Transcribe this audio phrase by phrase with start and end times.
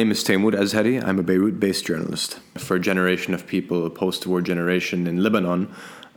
[0.00, 1.04] name is Timour Azhari.
[1.04, 2.38] I'm a Beirut based journalist.
[2.56, 5.70] For a generation of people, a post war generation in Lebanon,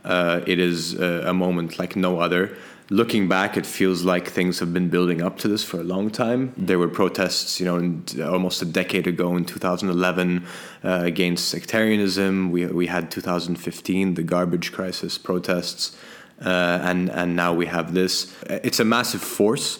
[0.06, 2.56] uh, it is uh, a moment like no other.
[2.88, 6.08] Looking back, it feels like things have been building up to this for a long
[6.08, 6.54] time.
[6.56, 10.46] There were protests, you know, in, almost a decade ago in 2011
[10.82, 12.50] uh, against sectarianism.
[12.52, 15.94] We, we had 2015, the garbage crisis protests,
[16.42, 18.34] uh, and, and now we have this.
[18.48, 19.78] It's a massive force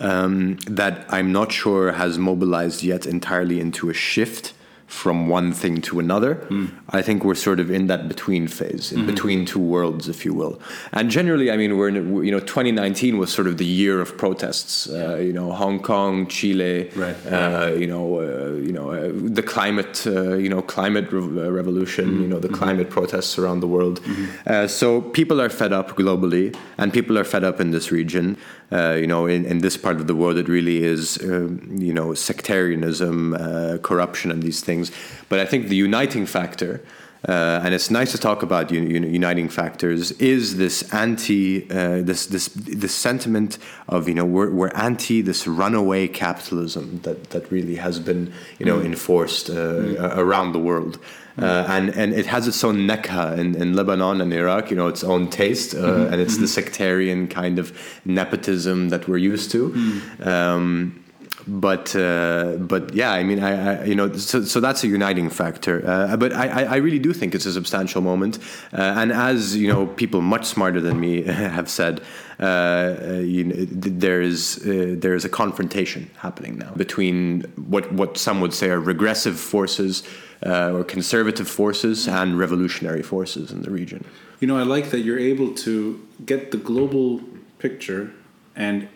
[0.00, 4.54] um, that I'm not sure has mobilized yet entirely into a shift
[4.90, 6.34] from one thing to another.
[6.50, 6.72] Mm.
[6.90, 9.06] I think we're sort of in that between phase, in mm-hmm.
[9.06, 10.60] between two worlds, if you will.
[10.92, 14.18] And generally, I mean, we're in, you know, 2019 was sort of the year of
[14.18, 14.88] protests.
[14.90, 17.16] Uh, you know, Hong Kong, Chile, right.
[17.26, 21.50] uh, you know, uh, you know, uh, the climate, uh, you know, climate re- uh,
[21.50, 22.06] revolution.
[22.06, 22.22] Mm-hmm.
[22.22, 22.56] You know, the mm-hmm.
[22.56, 24.02] climate protests around the world.
[24.02, 24.66] Mm-hmm.
[24.66, 28.36] so people are fed up globally, and people are fed up in this region.
[28.72, 32.14] You know, in, in this part of the world, it really is, um, you know,
[32.14, 33.34] sectarianism,
[33.82, 34.92] corruption, and these things.
[35.28, 36.80] But I think the uniting factor,
[37.28, 42.48] uh, and it's nice to talk about uniting factors, is this anti, uh, this this
[42.48, 48.00] this sentiment of you know we're, we're anti this runaway capitalism that that really has
[48.00, 48.86] been you know mm.
[48.86, 50.16] enforced uh, mm.
[50.16, 50.98] around the world.
[51.38, 54.88] Uh, and and it has its own nekha in, in Lebanon and Iraq, you know,
[54.88, 56.12] its own taste, uh, mm-hmm.
[56.12, 56.42] and it's mm-hmm.
[56.42, 57.72] the sectarian kind of
[58.04, 59.70] nepotism that we're used to.
[59.70, 60.26] Mm.
[60.26, 61.04] Um,
[61.46, 65.30] but uh, but yeah, I mean, I, I, you know, so, so that's a uniting
[65.30, 65.86] factor.
[65.86, 68.38] Uh, but I, I really do think it's a substantial moment,
[68.72, 72.02] uh, and as you know, people much smarter than me have said,
[72.38, 77.90] uh, uh, you know, there is uh, there is a confrontation happening now between what
[77.92, 80.02] what some would say are regressive forces
[80.46, 84.04] or conservative forces and revolutionary forces in the region.
[84.40, 87.20] You know, I like that you're able to get the global
[87.58, 88.12] picture
[88.56, 88.88] and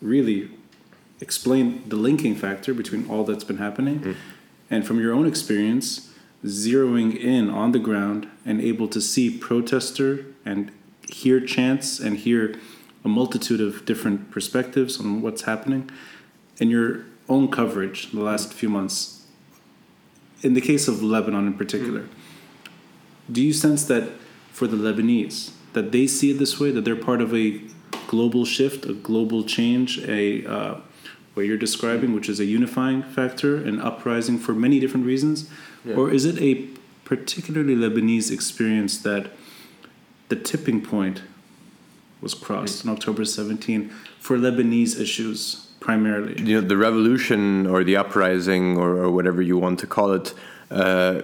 [0.00, 0.50] really
[1.20, 4.16] explain the linking factor between all that's been happening mm.
[4.70, 6.12] and from your own experience
[6.44, 10.72] zeroing in on the ground and able to see protester and
[11.08, 12.54] hear chants and hear
[13.04, 15.88] a multitude of different perspectives on what's happening
[16.58, 19.21] in your own coverage in the last few months
[20.42, 22.08] in the case of lebanon in particular
[23.30, 24.10] do you sense that
[24.50, 27.60] for the lebanese that they see it this way that they're part of a
[28.06, 30.80] global shift a global change a uh,
[31.34, 35.48] what you're describing, which is a unifying factor, an uprising for many different reasons?
[35.84, 35.94] Yeah.
[35.94, 36.68] Or is it a
[37.04, 39.30] particularly Lebanese experience that
[40.28, 41.22] the tipping point
[42.20, 46.40] was crossed on October 17 for Lebanese issues primarily?
[46.40, 50.32] You know, the revolution or the uprising or, or whatever you want to call it
[50.70, 51.20] uh,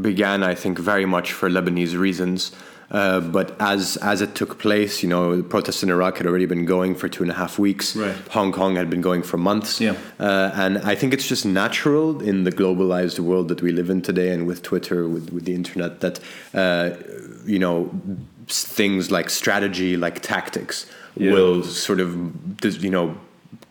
[0.00, 2.52] began, I think, very much for Lebanese reasons.
[2.90, 6.46] Uh, but as as it took place, you know, the protests in Iraq had already
[6.46, 7.96] been going for two and a half weeks.
[7.96, 8.14] Right.
[8.30, 9.80] Hong Kong had been going for months.
[9.80, 9.96] Yeah.
[10.20, 14.02] Uh, and I think it's just natural in the globalized world that we live in
[14.02, 16.20] today, and with Twitter, with with the internet, that
[16.52, 16.90] uh,
[17.46, 17.90] you know
[18.48, 21.32] things like strategy, like tactics, yeah.
[21.32, 22.08] will sort of
[22.84, 23.16] you know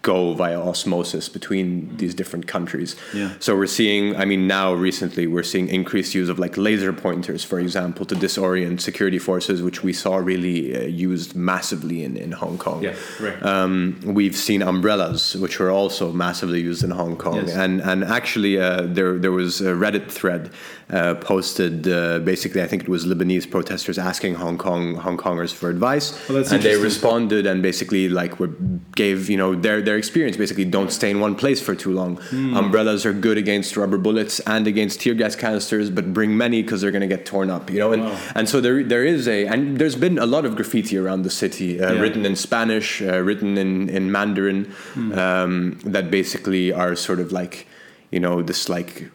[0.03, 2.95] go via osmosis between these different countries.
[3.13, 3.33] Yeah.
[3.39, 7.43] So we're seeing, I mean, now recently we're seeing increased use of like laser pointers,
[7.43, 12.33] for example, to disorient security forces, which we saw really uh, used massively in, in
[12.33, 12.83] Hong Kong.
[12.83, 13.41] Yeah, right.
[13.43, 17.47] Um, we've seen umbrellas, which were also massively used in Hong Kong.
[17.47, 17.55] Yes.
[17.55, 20.51] And and actually, uh, there there was a Reddit thread
[20.89, 25.53] uh, posted uh, basically, I think it was Lebanese protesters asking Hong Kong Hong Kongers
[25.53, 28.51] for advice, well, and they responded and basically like were,
[28.95, 32.17] gave you know their their experience basically don't stay in one place for too long.
[32.17, 32.57] Mm.
[32.57, 36.81] Umbrellas are good against rubber bullets and against tear gas canisters, but bring many because
[36.81, 37.69] they're going to get torn up.
[37.69, 38.19] You know, and wow.
[38.35, 41.29] and so there there is a and there's been a lot of graffiti around the
[41.29, 41.99] city, uh, yeah.
[41.99, 45.17] written in Spanish, uh, written in in Mandarin, mm.
[45.17, 47.67] um, that basically are sort of like
[48.11, 49.11] you know this like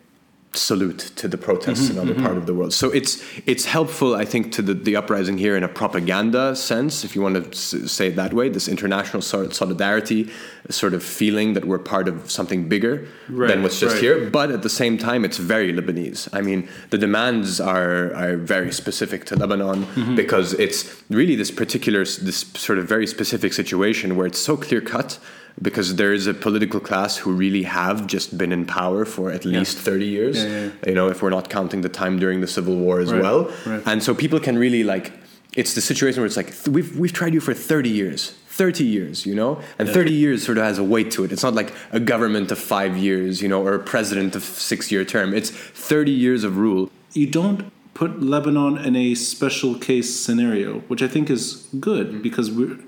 [0.54, 2.24] salute to the protests mm-hmm, in other mm-hmm.
[2.24, 2.72] part of the world.
[2.72, 7.04] So it's it's helpful, I think, to the, the uprising here in a propaganda sense,
[7.04, 8.48] if you want to s- say it that way.
[8.48, 10.30] This international solidarity,
[10.70, 14.02] sort of feeling that we're part of something bigger right, than what's just right.
[14.02, 14.30] here.
[14.30, 16.28] But at the same time, it's very Lebanese.
[16.32, 20.14] I mean, the demands are are very specific to Lebanon mm-hmm.
[20.14, 24.80] because it's really this particular this sort of very specific situation where it's so clear
[24.80, 25.18] cut
[25.60, 29.44] because there is a political class who really have just been in power for at
[29.44, 29.82] least yeah.
[29.82, 32.76] 30 years yeah, yeah, you know if we're not counting the time during the civil
[32.76, 33.22] war as right.
[33.22, 33.82] well right.
[33.86, 35.12] and so people can really like
[35.54, 39.26] it's the situation where it's like we've we've tried you for 30 years 30 years
[39.26, 41.72] you know and 30 years sort of has a weight to it it's not like
[41.92, 45.50] a government of 5 years you know or a president of 6 year term it's
[45.50, 51.08] 30 years of rule you don't put Lebanon in a special case scenario which I
[51.08, 52.78] think is good because we're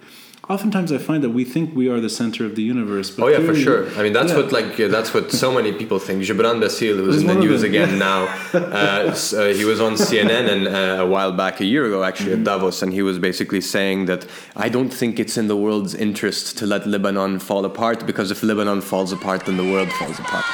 [0.55, 3.09] oftentimes I find that we think we are the center of the universe.
[3.15, 3.81] But Oh yeah, for sure.
[3.99, 4.39] I mean, that's Yeah.
[4.41, 6.17] what like uh, that's what so many people think.
[6.29, 8.21] Gebran Bassil, who's He's in the news them, again now,
[8.55, 11.99] uh, s- uh, he was on CNN and uh, a while back, a year ago
[12.11, 12.49] actually, Mm-hmm.
[12.49, 14.23] at Davos, and he was basically saying that
[14.67, 18.39] I don't think it's in the world's interest to let Lebanon fall apart because if
[18.51, 20.45] Lebanon falls apart, then the world falls apart.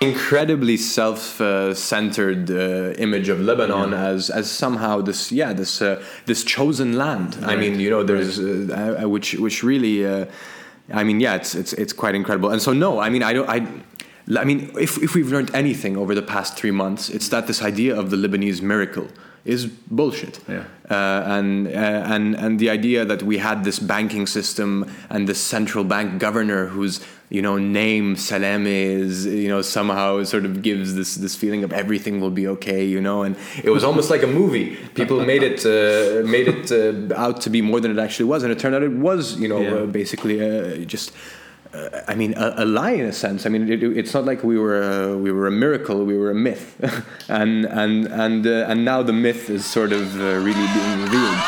[0.00, 6.96] Incredibly self-centered uh, image of Lebanon as as somehow this yeah this uh, this chosen
[6.96, 7.38] land.
[7.42, 10.26] I mean, you know, there's uh, uh, which which really, uh,
[10.92, 12.50] I mean, yeah, it's it's it's quite incredible.
[12.50, 13.66] And so no, I mean, I don't I.
[14.36, 17.62] I mean, if, if we've learned anything over the past three months, it's that this
[17.62, 19.06] idea of the Lebanese miracle
[19.44, 20.40] is bullshit.
[20.48, 20.64] Yeah.
[20.90, 25.40] Uh, and uh, and and the idea that we had this banking system and this
[25.40, 30.94] central bank governor whose you know name Salame is you know somehow sort of gives
[30.94, 33.34] this this feeling of everything will be okay you know and
[33.64, 37.50] it was almost like a movie people made it uh, made it uh, out to
[37.50, 39.74] be more than it actually was and it turned out it was you know Yeah.
[39.74, 41.12] uh, basically uh, just
[41.74, 43.44] uh, I mean, a, a lie in a sense.
[43.44, 46.04] I mean, it, it's not like we were uh, we were a miracle.
[46.04, 46.64] We were a myth,
[47.28, 51.42] and and and uh, and now the myth is sort of uh, really being revealed.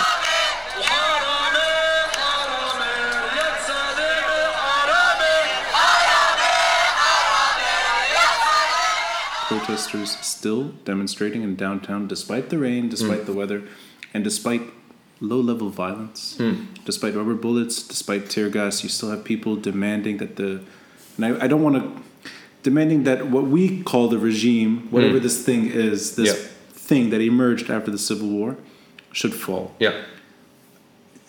[9.59, 13.27] Protesters still demonstrating in downtown despite the rain, despite hmm.
[13.27, 13.63] the weather,
[14.15, 14.63] and despite
[15.21, 16.67] low level violence, hmm.
[16.85, 20.63] despite rubber bullets, despite tear gas, you still have people demanding that the.
[21.17, 22.03] And I, I don't want to.
[22.63, 24.91] Demanding that what we call the regime, hmm.
[24.91, 26.49] whatever this thing is, this Yeah.
[26.73, 28.57] thing that emerged after the Civil War,
[29.13, 29.75] should fall.
[29.79, 30.05] Yeah.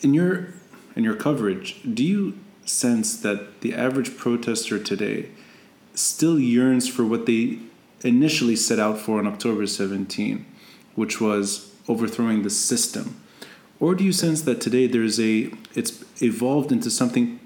[0.02, 0.54] In your
[0.96, 2.34] in your coverage, do you
[2.66, 5.30] sense that the average protester today
[5.94, 7.60] still yearns for what they
[8.04, 10.46] initially set out for on October 17,
[10.96, 13.22] which was overthrowing the system?
[13.80, 17.40] Or do you sense that today there's a it's evolved into something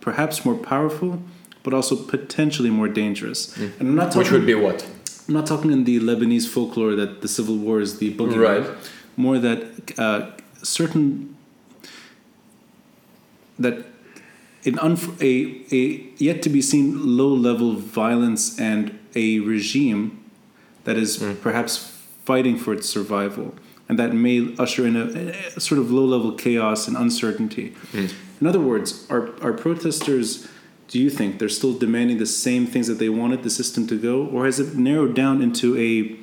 [0.00, 1.22] perhaps more powerful
[1.62, 3.56] but also potentially more dangerous?
[3.56, 4.86] And I'm not talking Which would be what?
[5.28, 8.66] I'm not talking in the Lebanese folklore that the civil war is the boogeyman.
[8.66, 8.76] Right.
[9.16, 10.30] More that uh,
[10.62, 11.36] certain
[13.58, 13.84] that
[14.64, 20.22] an unf- a a yet to be seen low level violence and a regime
[20.84, 21.34] that is hmm.
[21.34, 21.76] perhaps
[22.24, 23.54] fighting for its survival
[23.88, 27.74] and that may usher in a, a sort of low level chaos and uncertainty.
[27.90, 28.06] Hmm.
[28.40, 30.48] In other words, are are protesters
[30.88, 33.98] do you think they're still demanding the same things that they wanted the system to
[33.98, 34.26] go?
[34.26, 36.16] Or has it narrowed down into a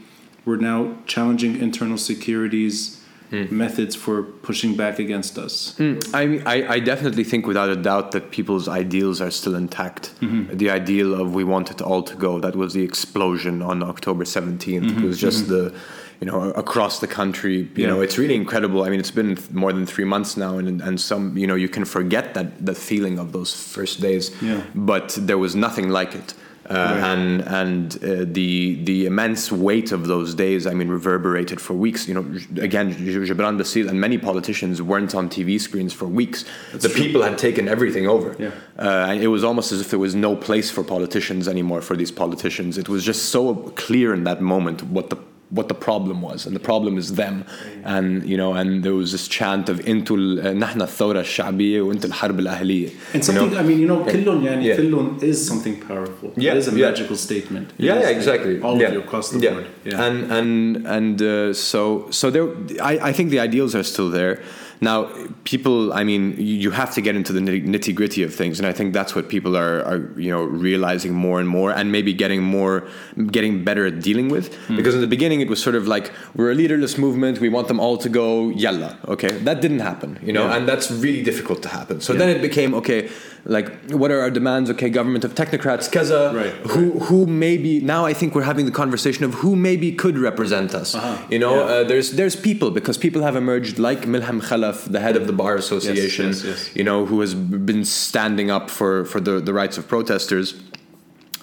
[0.46, 2.99] we're now challenging internal securities
[3.30, 3.46] Hmm.
[3.56, 6.00] methods for pushing back against us hmm.
[6.14, 10.14] I, mean, I I definitely think without a doubt that people's ideals are still intact.
[10.22, 10.58] Mm-hmm.
[10.58, 12.40] The ideal of we want it all to go.
[12.40, 14.68] That was the explosion on October 17th.
[14.68, 15.04] It mm-hmm.
[15.04, 15.54] was just mm-hmm.
[15.54, 15.76] the,
[16.20, 17.58] you know, across the country.
[17.58, 17.88] You Yeah.
[17.90, 18.84] know, it's really incredible.
[18.84, 21.70] I mean, it's been more than three months now, and and some, you know, you
[21.70, 24.32] can forget that that feeling of those first days.
[24.42, 24.62] Yeah.
[24.76, 26.34] But there was nothing like it.
[26.70, 27.04] Uh, Right.
[27.12, 32.08] and and uh, the the immense weight of those days, I mean, reverberated for weeks.
[32.08, 32.26] You know,
[32.68, 32.94] again,
[33.30, 36.46] Gebran Bassil and many politicians weren't on TV screens for weeks.
[36.88, 38.36] the people had taken everything over.
[38.38, 38.52] Yeah.
[38.78, 41.82] Uh, and it was almost as if there was no place for politicians anymore.
[41.82, 45.18] For these politicians, it was just so clear in that moment what the
[45.51, 47.45] what the problem was, and the problem is them.
[47.85, 50.17] And you know, and there was this chant of "Intu
[50.55, 54.77] نحن الثورة الشعبية وأنت الحرب الأهلية." and something I mean you know كلهم يعني Yeah.
[54.77, 56.87] كلهم is something powerful Yeah, it is a yeah.
[56.91, 58.61] magical statement It yeah, is yeah, exactly.
[58.61, 58.89] all yeah.
[58.89, 59.51] of you across the yeah.
[59.53, 62.49] board yeah And and and uh, so so there,
[62.83, 64.35] I, I think the ideals are still there.
[64.82, 65.10] now,
[65.44, 68.72] people, I mean, you have to get into the nitty gritty of things, and I
[68.72, 72.42] think that's what people are, are, you know, realizing more and more, and maybe getting
[72.42, 72.88] more,
[73.28, 74.56] getting better at dealing with.
[74.74, 77.68] Because in the beginning, it was sort of like we're a leaderless movement, we want
[77.68, 78.98] them all to go yalla.
[79.08, 80.56] Okay, that didn't happen, you know, Yeah.
[80.58, 82.00] and that's really difficult to happen.
[82.02, 83.10] So then it became okay,
[83.46, 84.70] like what are our demands?
[84.70, 88.72] Okay, government of technocrats, kaza, Right, who who maybe now I think we're having the
[88.84, 90.96] conversation of who maybe could represent us.
[90.96, 91.18] Uh-huh.
[91.30, 91.74] You know, Yeah.
[91.74, 94.40] uh, there's there's people because people have emerged like Melhem
[94.72, 96.28] Khalaf, the head of the bar association.
[96.28, 96.76] yes, yes.
[96.76, 100.54] You know, who has been standing up for for the the rights of protesters.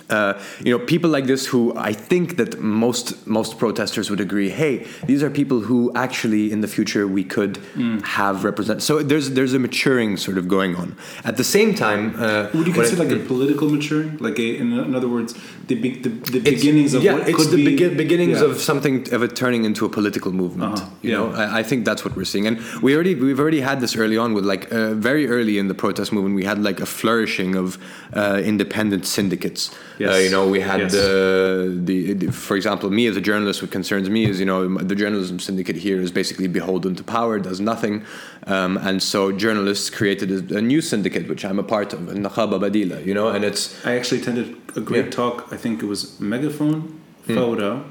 [0.08, 0.34] Uh,
[0.64, 4.50] you know, people like this who I think that most most protesters would agree.
[4.50, 8.00] Hey, these are people who actually in the future we could Mm.
[8.02, 8.82] have represent.
[8.82, 10.94] So there's there's a maturing sort of going on.
[11.24, 14.72] At the same time, uh, would you consider like a political maturing like a in,
[14.72, 15.34] in other words
[15.66, 18.46] the be- the, the beginnings of yeah, what it's could the be begin- beginnings yeah.
[18.48, 20.74] of something of it turning into a political movement.
[20.78, 21.16] Uh-huh, You yeah.
[21.18, 23.96] know, I, I think that's what we're seeing, and we already we've already had this
[23.96, 26.36] early on with like uh, very early in the protest movement.
[26.36, 27.78] We had like a flourishing of
[28.14, 29.70] uh, independent syndicates.
[29.98, 30.14] Yes.
[30.14, 30.92] Uh, you know, we had Yes.
[30.92, 34.76] the, the, the, for example, me as a journalist, what concerns me is, you know,
[34.78, 38.04] the journalism syndicate here is basically beholden to power, does nothing.
[38.46, 42.60] Um, and so journalists created a, a new syndicate, which I'm a part of, Nakhaba
[42.60, 45.10] Badila, you know, and it's, I actually attended a great Yeah.
[45.12, 45.48] talk.
[45.50, 47.82] I think it was Megaphone, Fawda,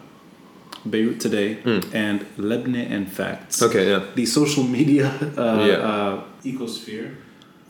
[0.88, 1.58] Beirut Today,
[1.94, 3.62] and Lebne and Facts.
[3.64, 4.04] okay, yeah.
[4.14, 5.08] The social media
[5.38, 5.74] uh, Yeah.
[5.92, 7.16] uh, ecosphere,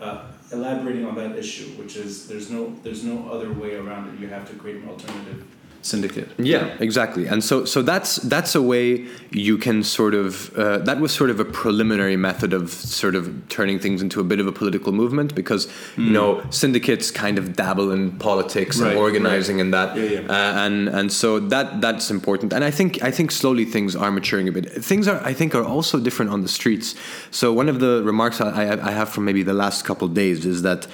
[0.01, 4.19] uh, elaborating on that issue, which is there's no there's no other way around it.
[4.19, 5.45] You have to create an alternative
[5.85, 6.29] syndicate.
[6.37, 7.27] Yeah, exactly.
[7.27, 11.29] And so, so that's that's a way you can sort of uh, that was sort
[11.29, 14.91] of a preliminary method of sort of turning things into a bit of a political
[14.91, 19.95] movement because you know syndicates kind of dabble in politics Right, and organizing and that,
[19.95, 20.19] Yeah, yeah.
[20.19, 22.53] Uh, and and so that that's important.
[22.53, 24.65] And I think I think slowly things are maturing a bit.
[24.83, 26.95] Things are I think are also different on the streets.
[27.31, 30.13] So one of the remarks I, I I have from maybe the last couple of
[30.13, 30.87] days is that.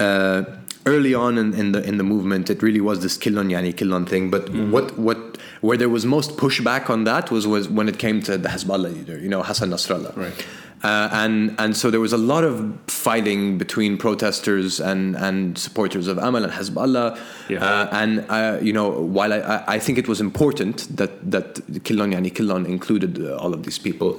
[0.00, 0.44] Uh,
[0.86, 4.06] Early on in, in the in the movement, it really was this killon yani killon
[4.06, 4.30] thing.
[4.30, 5.18] But what what
[5.60, 8.94] where there was most pushback on that was was when it came to the Hezbollah
[8.94, 10.16] leader, you know Hassan Nasrallah.
[10.16, 10.46] Right.
[10.82, 16.06] Uh, and and so there was a lot of fighting between protesters and and supporters
[16.06, 17.18] of Amal and Hezbollah.
[17.48, 17.64] Yeah.
[17.64, 22.12] Uh, and uh, you know, while I, I- think it was important that that Killon
[22.12, 24.18] Yani Killon included uh, all of these people,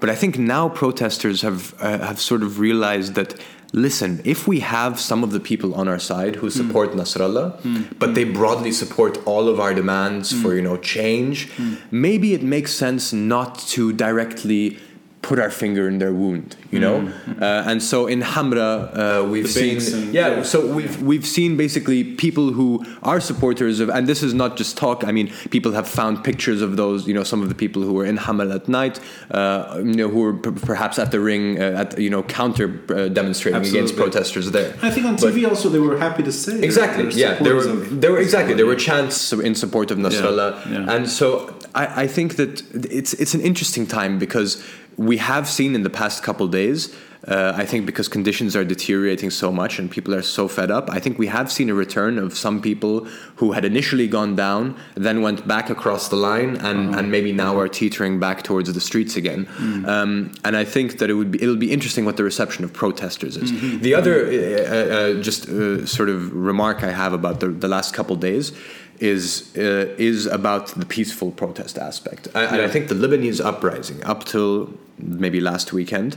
[0.00, 3.34] but I think now protesters have uh, have sort of realized that.
[3.72, 8.14] Listen, if we have some of the people on our side who support Nasrallah, but
[8.14, 11.48] they broadly support all of our demands for you know change,
[11.90, 14.78] maybe it makes sense not to directly
[15.22, 17.12] put our finger in their wound, you know.
[17.40, 20.42] Uh, and so in Hamra, uh, we've seen, and- yeah, yeah.
[20.42, 24.76] So we've we've seen basically people who are supporters of, and this is not just
[24.78, 25.04] talk.
[25.04, 27.92] I mean, people have found pictures of those, you know, some of the people who
[27.92, 28.98] were in Hamra at night,
[29.30, 32.80] uh, you know, who were p- perhaps at the ring, uh, at you know, counter
[32.88, 34.74] uh, demonstrating against protesters there.
[34.82, 37.04] I think on But- TV also they were happy to say Exactly.
[37.04, 37.64] they're Yeah, there were
[38.02, 40.94] there were exactly there were chants in support of Nasrallah, yeah.
[40.94, 41.28] and so
[41.74, 42.52] I, I think that
[43.00, 44.50] it's it's an interesting time because
[44.96, 46.94] we have seen in the past couple days.
[47.28, 50.88] Uh, I think because conditions are deteriorating so much and people are so fed up,
[50.88, 53.04] I think we have seen a return of some people
[53.36, 57.58] who had initially gone down, then went back across the line, and, and maybe now
[57.58, 59.46] are teetering back towards the streets again.
[59.86, 62.72] Um, and I think that it would be it'll be interesting what the reception of
[62.72, 63.50] protesters is.
[63.80, 67.68] The other uh, uh, uh, just uh, sort of remark I have about the, the
[67.68, 68.52] last couple days
[69.00, 72.28] is uh, is about the peaceful protest aspect.
[72.34, 76.16] I, And I think the Lebanese uprising up till maybe last weekend.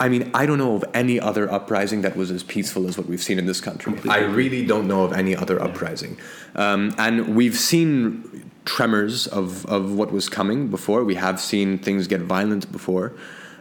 [0.00, 3.08] I mean, I don't know of any other uprising that was as peaceful as what
[3.08, 3.92] we've seen in this country.
[4.08, 6.16] I really don't know of any other uprising.
[6.54, 11.02] Um, and we've seen tremors of, of what was coming before.
[11.02, 13.12] We have seen things get violent before.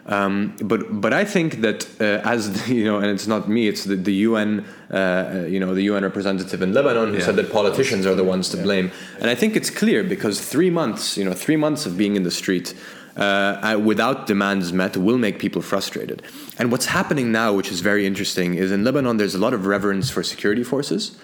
[0.08, 3.68] Um, but but I think that uh, as the, you know, and it's not me,
[3.68, 7.26] it's the, the UN, uh, you know, the UN representative in Lebanon who Yeah.
[7.26, 8.90] said that politicians are the ones to blame.
[9.20, 12.24] And I think it's clear because three months, you know, three months of being in
[12.24, 12.74] the street
[13.18, 16.22] uh, uh, without demands met will make people frustrated.
[16.60, 19.66] And what's happening now, which is very interesting, is in Lebanon there's a lot of
[19.66, 21.18] reverence for security forces,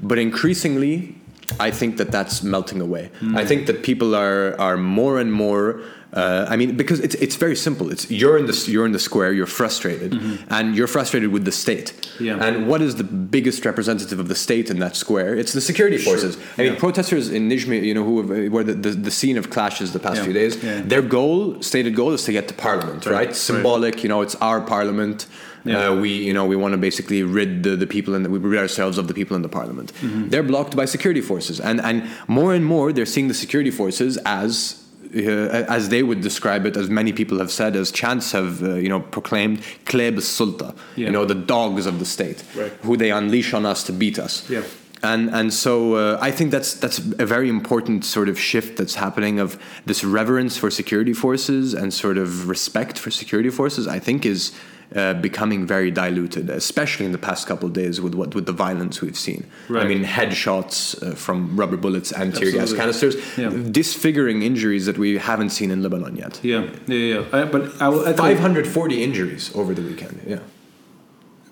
[0.00, 1.14] but increasingly,
[1.58, 3.10] I think that that's melting away.
[3.34, 5.80] I think that people are are more and more.
[6.12, 7.90] Uh, I mean, because it's it's very simple.
[7.92, 9.30] It's you're in the you're in the square.
[9.32, 10.12] You're frustrated,
[10.48, 11.92] and you're frustrated with the state.
[12.18, 12.42] Yeah.
[12.44, 15.36] And what is the biggest representative of the state in that square?
[15.36, 16.38] It's the security forces.
[16.56, 19.50] I mean, protesters in Nijmeh, you know, who have, were the, the, the scene of
[19.50, 20.24] clashes the past Yeah.
[20.24, 20.56] few days.
[20.62, 20.80] Yeah.
[20.80, 23.12] Their goal, stated goal, is to get to parliament, right?
[23.26, 23.36] Right.
[23.36, 24.02] Symbolic.
[24.02, 25.26] You know, it's our parliament.
[25.64, 25.88] Yeah.
[25.90, 28.58] Uh, we, you know, we want to basically rid the, the people and we rid
[28.60, 29.92] ourselves of the people in the parliament.
[29.92, 30.28] Mm-hmm.
[30.30, 34.16] They're blocked by security forces, and and more and more they're seeing the security forces
[34.24, 34.82] as.
[35.14, 38.74] Uh, as they would describe it, as many people have said, as chants have, uh,
[38.74, 41.06] you know, proclaimed, "Kleb sulta," Yeah.
[41.06, 42.72] you know, the dogs of the state, Right.
[42.82, 44.42] who they unleash on us to beat us.
[44.50, 44.62] Yeah.
[45.02, 48.96] And and so uh, I think that's that's a very important sort of shift that's
[48.96, 53.86] happening of this reverence for security forces and sort of respect for security forces.
[53.86, 54.52] I think is
[54.94, 58.52] uh, becoming very diluted, especially in the past couple of days with what with the
[58.52, 59.44] violence we've seen.
[59.68, 63.50] I mean, headshots uh, from rubber bullets and tear gas canisters, Yeah.
[63.70, 66.40] disfiguring injuries that we haven't seen in Lebanon yet.
[66.42, 67.24] Yeah, yeah, yeah.
[67.32, 70.20] I, but I will echo, 540 injuries over the weekend.
[70.26, 70.38] Yeah.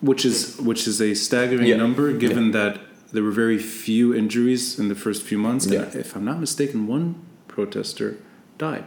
[0.01, 1.77] which is which is a staggering Yeah.
[1.77, 2.79] number, given that
[3.13, 5.67] there were very few injuries in the first few months.
[5.67, 5.89] Yeah.
[5.95, 7.15] if I'm not mistaken, one
[7.49, 8.17] protester
[8.59, 8.85] died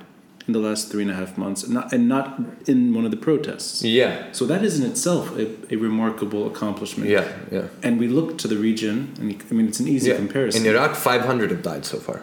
[0.49, 2.27] in the last three and a half months, not, and not
[2.71, 3.83] in one of the protests.
[3.83, 4.11] Yeah.
[4.37, 7.09] So that is in itself a, a remarkable accomplishment.
[7.09, 7.25] Yeah.
[7.51, 7.67] Yeah.
[7.85, 10.17] And we look to the region, and I mean it's an easy yeah.
[10.23, 10.65] comparison.
[10.65, 12.19] In Iraq, 500 have died so far.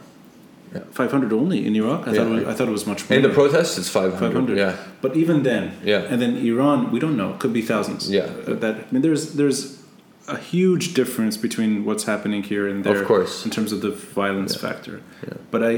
[0.75, 0.83] Yeah.
[0.91, 2.01] 500 only in Iraq.
[2.09, 2.17] I, Yeah.
[2.17, 3.17] thought it was, I thought it was much more.
[3.17, 4.19] In the protests, it's 500.
[4.19, 4.59] 500.
[4.59, 4.75] Yeah.
[5.05, 6.11] But even then, Yeah.
[6.11, 7.31] And then Iran, we don't know.
[7.41, 8.03] Could be thousands.
[8.11, 8.23] Yeah.
[8.49, 9.61] Uh, that I mean, there's there's
[10.37, 13.01] a huge difference between what's happening here and there.
[13.03, 13.35] Of course.
[13.47, 13.93] in terms of the
[14.23, 14.97] violence factor.
[15.27, 15.35] Yeah.
[15.53, 15.75] But I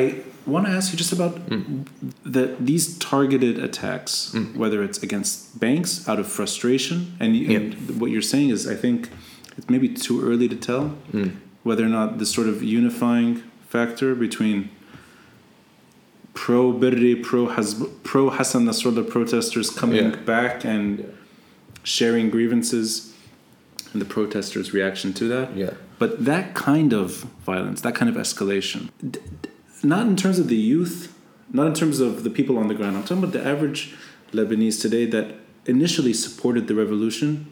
[0.00, 0.02] I
[0.46, 1.86] want to ask you just about Mm.
[2.24, 8.22] the these targeted attacks, whether it's against banks out of frustration, and, and what you're
[8.34, 9.08] saying is, I think
[9.58, 11.30] it's maybe too early to tell Mm.
[11.62, 14.68] whether or not the sort of unifying factor between
[16.34, 20.16] pro Birri, pro Hazb, pro Hassan Nasrallah protesters coming Yeah.
[20.24, 21.04] back and
[21.82, 23.12] sharing grievances,
[23.92, 25.56] and the protesters' reaction to that.
[25.56, 25.70] Yeah.
[25.98, 29.18] But that kind of violence, that kind of escalation, d-
[29.82, 31.14] not in terms of the youth,
[31.52, 32.96] not in terms of the people on the ground.
[32.96, 33.94] I'm talking about the average
[34.32, 37.46] Lebanese today that initially supported the revolution,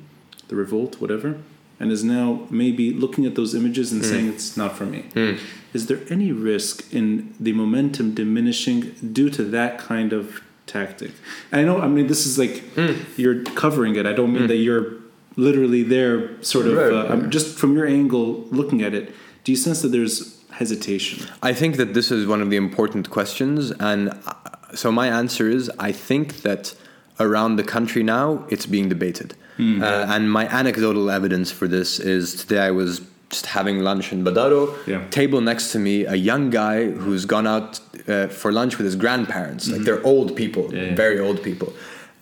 [0.49, 1.39] the revolt, whatever,
[1.81, 4.09] and is now maybe looking at those images and hmm.
[4.09, 5.03] saying it's not for me.
[5.15, 5.35] Hmm.
[5.73, 11.11] Is there any risk in the momentum diminishing due to that kind of tactic?
[11.51, 13.03] And I know, I mean, this is like hmm.
[13.17, 14.07] you're covering it.
[14.07, 14.95] I don't mean that you're
[15.37, 16.77] literally there, sort of.
[16.77, 19.13] Right, uh, I'm just from your angle looking at it.
[19.43, 21.27] Do you sense that there's hesitation?
[21.43, 24.33] I think that this is one of the important questions, and uh,
[24.75, 26.75] so my answer is I think that
[27.21, 29.83] around the country now it's being debated, Hmm.
[29.83, 34.25] uh, and my anecdotal evidence for this is today I was just having lunch in
[34.25, 34.63] Badaro.
[34.87, 35.01] Yeah.
[35.11, 38.97] Table next to me, a young guy who's gone out uh, for lunch with his
[38.97, 39.69] grandparents.
[39.69, 40.77] Like they're old people, Hmm.
[40.77, 40.95] Yeah, yeah.
[41.05, 41.73] very old people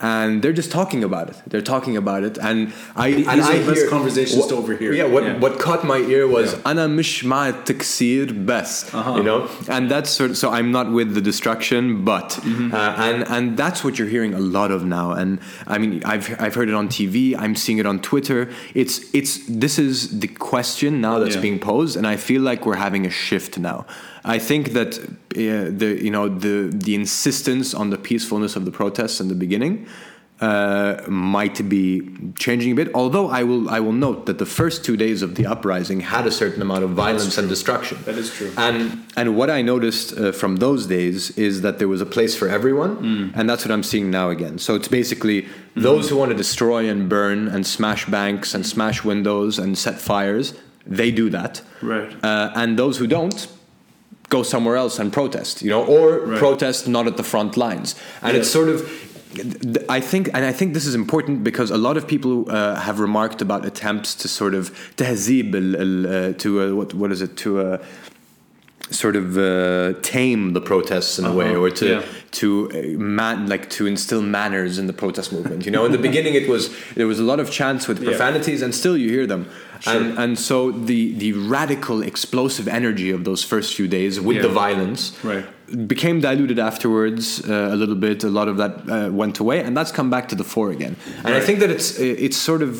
[0.02, 1.36] and they're just talking about it.
[1.46, 4.92] They're talking about it, and I and I hear conversations over here.
[4.92, 5.38] Yeah, what yeah.
[5.38, 10.30] what caught my ear was "Ana mish ma taksir best," you know, and that's sort.
[10.30, 12.74] Of, so I'm not with the destruction, but mm-hmm.
[12.74, 15.12] uh, and and that's what you're hearing a lot of now.
[15.12, 17.36] And I mean, I've I've heard it on TV.
[17.38, 18.50] I'm seeing it on Twitter.
[18.74, 21.42] It's it's this is the question now that's yeah.
[21.42, 23.86] being posed, and I feel like we're having a shift now.
[24.24, 28.70] I think that uh, the you know the the insistence on the peacefulness of the
[28.70, 29.86] protests in the beginning
[30.40, 32.02] uh, might be
[32.36, 32.88] changing a bit.
[32.94, 36.26] Although I will I will note that the first two days of the uprising had
[36.26, 37.98] a certain amount of violence and destruction.
[38.04, 38.50] That is true.
[38.56, 42.36] And and what I noticed uh, from those days is that there was a place
[42.36, 43.32] for everyone, Mm.
[43.34, 44.58] and that's what I'm seeing now again.
[44.58, 49.04] So it's basically those who want to destroy and burn and smash banks and smash
[49.04, 50.54] windows and set fires,
[50.86, 51.62] they do that.
[51.82, 52.12] Right.
[52.24, 53.46] Uh, and those who don't
[54.32, 56.38] go somewhere else and protest, you know, or right.
[56.38, 57.94] protest not at the front lines.
[58.22, 58.42] And yes.
[58.42, 58.78] it's sort of
[59.88, 63.00] I think, and I think this is important because a lot of people uh, have
[63.00, 64.70] remarked about attempts to sort of
[66.06, 67.84] uh, to uh, what, what is it, to uh,
[68.92, 71.62] sort of uh, tame the protests in a way, Uh-huh.
[71.64, 72.02] or to Yeah.
[72.40, 75.64] to uh, man like to instill manners in the protest movement.
[75.66, 78.08] You know, in the beginning it was there was a lot of chants with Yeah.
[78.10, 79.42] profanities, and still you hear them.
[79.80, 79.94] Sure.
[79.94, 80.56] And and so
[80.90, 84.46] the the radical explosive energy of those first few days with Yeah.
[84.48, 85.00] the violence
[85.32, 85.44] Right.
[85.94, 88.24] became diluted afterwards uh, a little bit.
[88.24, 90.94] A lot of that uh, went away, and that's come back to the fore again.
[91.24, 92.72] And I think that it's it's sort of.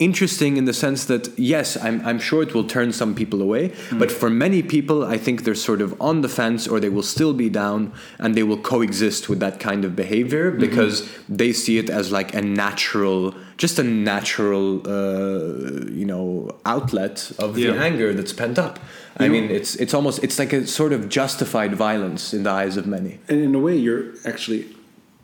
[0.00, 3.72] Interesting in the sense that yes, I'm, I'm sure it will turn some people away,
[3.90, 3.98] Hmm.
[3.98, 7.02] but for many people, I think they're sort of on the fence or they will
[7.02, 10.60] still be down and they will coexist with that kind of behavior Mm-hmm.
[10.60, 17.32] because they see it as like a natural, just a natural, uh, you know, outlet
[17.40, 17.82] of the Yeah.
[17.88, 18.78] anger that's pent up.
[19.18, 22.50] I You- mean, it's it's almost it's like a sort of justified violence in the
[22.50, 23.18] eyes of many.
[23.28, 24.60] And in a way, you're actually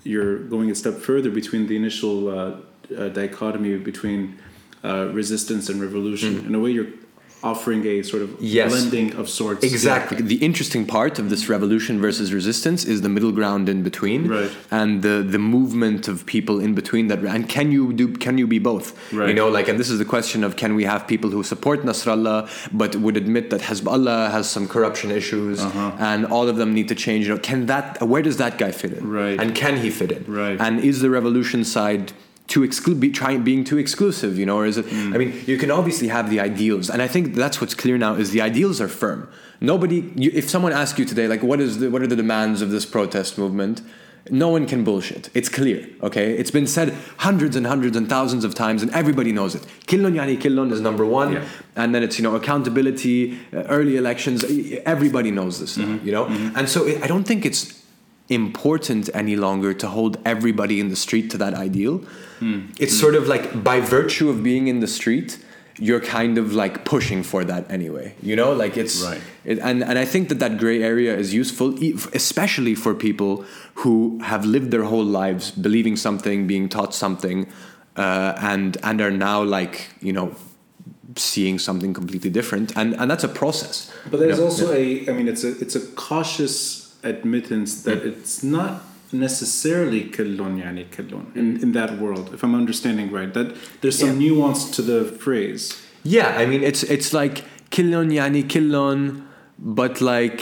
[0.03, 2.35] you're going a step further between the initial uh,
[2.99, 4.35] uh, dichotomy between
[4.85, 6.31] uh, resistance and revolution.
[6.47, 6.93] In a way, you're
[7.43, 8.29] offering a sort of.
[8.41, 8.71] Yes.
[8.73, 9.63] blending of sorts.
[9.65, 10.17] Exactly.
[10.35, 14.51] The interesting part of this revolution versus resistance is the middle ground in between, Right.
[14.81, 17.19] and the the movement of people in between that.
[17.37, 18.07] And can you do?
[18.27, 18.87] Can you be both?
[19.13, 19.29] Right.
[19.29, 21.79] You know, like, and this is the question of can we have people who support
[21.89, 22.39] Nasrallah
[22.73, 25.93] but would admit that Hezbollah has some corruption issues, Uh-huh.
[26.11, 27.21] and all of them need to change.
[27.27, 27.87] You know, can that?
[28.13, 29.03] Where does that guy fit in?
[29.21, 29.39] Right.
[29.41, 30.23] And can he fit in?
[30.43, 30.59] Right.
[30.67, 32.07] And is the revolution side?
[32.55, 35.15] Too exclu- be trying being too exclusive you know or is it Mm.
[35.15, 38.13] i mean you can obviously have the ideals and i think that's what's clear now
[38.23, 39.21] is the ideals are firm
[39.73, 42.59] nobody you, if someone asks you today like what is the what are the demands
[42.65, 43.77] of this protest movement
[44.45, 46.89] no one can bullshit it's clear okay it's been said
[47.29, 49.63] hundreds and hundreds and thousands of times and everybody knows it
[49.93, 51.45] killon yani killon is number one Yeah.
[51.83, 53.17] and then it's you know accountability
[53.53, 54.45] uh, early elections
[54.97, 55.97] everybody knows this Mm-hmm.
[55.97, 56.25] now, you know
[56.59, 57.63] and so it, i don't think it's
[58.29, 62.01] important any longer to hold everybody in the street to that ideal
[62.41, 62.61] Hmm.
[62.81, 65.39] it's sort of like by virtue of being in the street
[65.79, 69.21] you're kind of like pushing for that anyway you know like it's Right.
[69.45, 71.75] it, and and i think that that gray area is useful
[72.13, 73.45] especially for people
[73.83, 77.47] who have lived their whole lives believing something being taught something
[77.97, 80.35] uh, and and are now like you know
[81.17, 84.51] seeing something completely different and and that's a process But there's you know?
[84.51, 88.08] also a, I mean, it's a it's a cautious admittance that Mm.
[88.12, 88.74] it's not
[89.12, 93.48] necessarily كلهم يعني كلهم in, in that world if I'm understanding right that
[93.82, 95.64] there's some nuance to the phrase
[96.04, 97.36] Yeah, I mean it's it's like
[97.76, 99.00] killon yani killon,
[99.80, 100.38] but like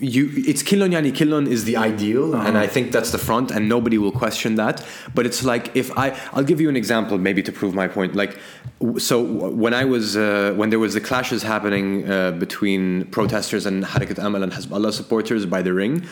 [0.00, 3.68] you it's killon yani killon is the ideal, and I think that's the front, and
[3.68, 4.84] nobody will question that.
[5.14, 8.14] But it's like if I I'll give you an example maybe to prove my point.
[8.14, 8.38] Like
[8.98, 13.84] so when I was uh, when there was the clashes happening uh, between protesters and
[13.84, 16.06] Harakat Amal and Hezbollah supporters by the ring.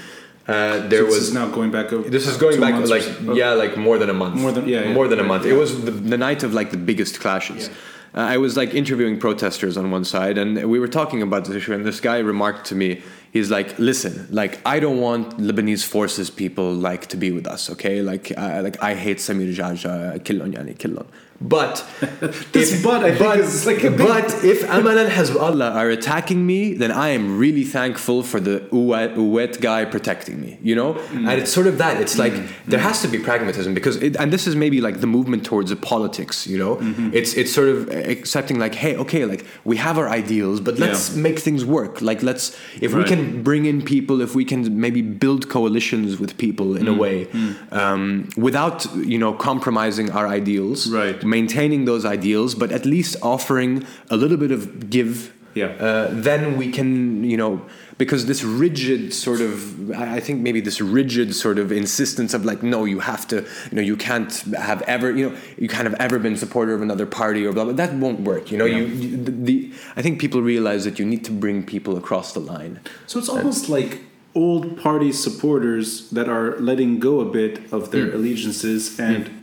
[0.47, 3.35] Uh, there this was is now going back over this is going back like so.
[3.35, 4.37] yeah, like more than a month.
[4.37, 5.45] More than- yeah, yeah, more than a month.
[5.45, 5.53] yeah.
[5.53, 7.69] It was the, the night of like the biggest clashes.
[8.15, 11.55] Uh, I was like interviewing protesters on one side, and we were talking about this
[11.57, 11.75] issue.
[11.75, 16.31] And this guy remarked to me, he's like, "Listen, like I don't want Lebanese forces
[16.31, 17.71] people like to be with us.
[17.71, 21.07] Okay, like I, like I hate Samir Geagea, killon yani killon."
[21.41, 21.85] But
[22.53, 25.89] This but, I think, but, is like a big- but if Amal and Hezbollah are
[25.89, 30.75] attacking me, then I am really thankful for the Uwet, Uwet guy protecting me, you
[30.75, 30.95] know?
[30.95, 31.29] Mm.
[31.29, 32.01] And it's sort of that.
[32.01, 32.49] It's like mm.
[32.67, 32.83] there mm.
[32.83, 35.77] has to be pragmatism because, it, and this is maybe like the movement towards the
[35.77, 36.77] politics, you know?
[36.77, 37.11] Mm-hmm.
[37.13, 41.15] It's, it's sort of accepting like, hey, okay, like we have our ideals, but let's
[41.15, 41.23] Yeah.
[41.23, 42.03] make things work.
[42.03, 46.37] Like let's, if we can bring in people, if we can maybe build coalitions with
[46.37, 47.29] people in a way
[47.71, 51.23] um, without, you know, compromising our ideals Right.
[51.29, 55.33] Maintaining those ideals, but at least offering a little bit of give.
[55.55, 55.67] Yeah.
[55.67, 60.81] Uh, then we can, you know, because this rigid sort of, I think maybe this
[60.81, 63.37] rigid sort of insistence of like, no, you have to,
[63.71, 66.83] you know, you can't have ever, you know, you can't have ever been supporter of
[66.83, 67.73] another party or blah blah.
[67.73, 68.53] That won't work.
[68.53, 71.65] You know, you, you the, the I think people realize that you need to bring
[71.65, 72.79] people across the line.
[73.07, 74.03] So it's almost like
[74.35, 79.38] old party supporters that are letting go a bit of their allegiances and,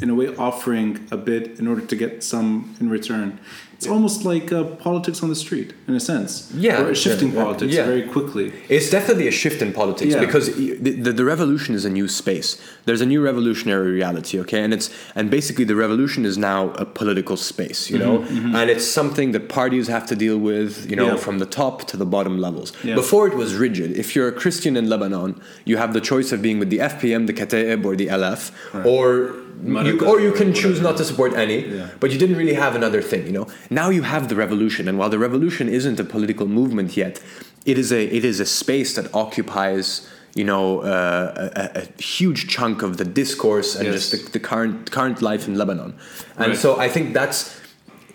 [0.00, 3.38] in a way, offering a bit in order to get some in return.
[3.76, 6.52] It's almost like uh, politics on the street, in a sense.
[6.54, 7.42] Yeah, Or a shifting yeah, yeah.
[7.44, 7.84] politics Yeah.
[7.86, 8.52] very quickly.
[8.68, 10.20] It's definitely a shift in politics Yeah.
[10.20, 12.62] because the, the, the revolution is a new space.
[12.84, 16.84] There's a new revolutionary reality, okay, and it's and basically the revolution is now a
[16.84, 18.22] political space, you know,
[18.58, 21.24] and it's something that parties have to deal with, you know, Mm-hmm, Yeah.
[21.26, 22.72] from the top to the bottom levels.
[22.84, 22.94] Yeah.
[22.94, 23.90] Before it was rigid.
[23.98, 27.26] If you're a Christian in Lebanon, you have the choice of being with the FPM,
[27.26, 28.52] the Kataib, or the LF,
[28.86, 31.88] or you, or you can choose not to support any, Yeah.
[32.00, 33.46] but you didn't really have another thing, you know.
[33.70, 37.20] Now you have the revolution, and while the revolution isn't a political movement yet,
[37.64, 39.86] it is a it is a space that occupies,
[40.34, 43.94] you know, uh, a, a huge chunk of the discourse and Yes.
[43.96, 45.94] just the, the current current life in Lebanon,
[46.38, 46.56] and Right.
[46.64, 47.38] so I think that's.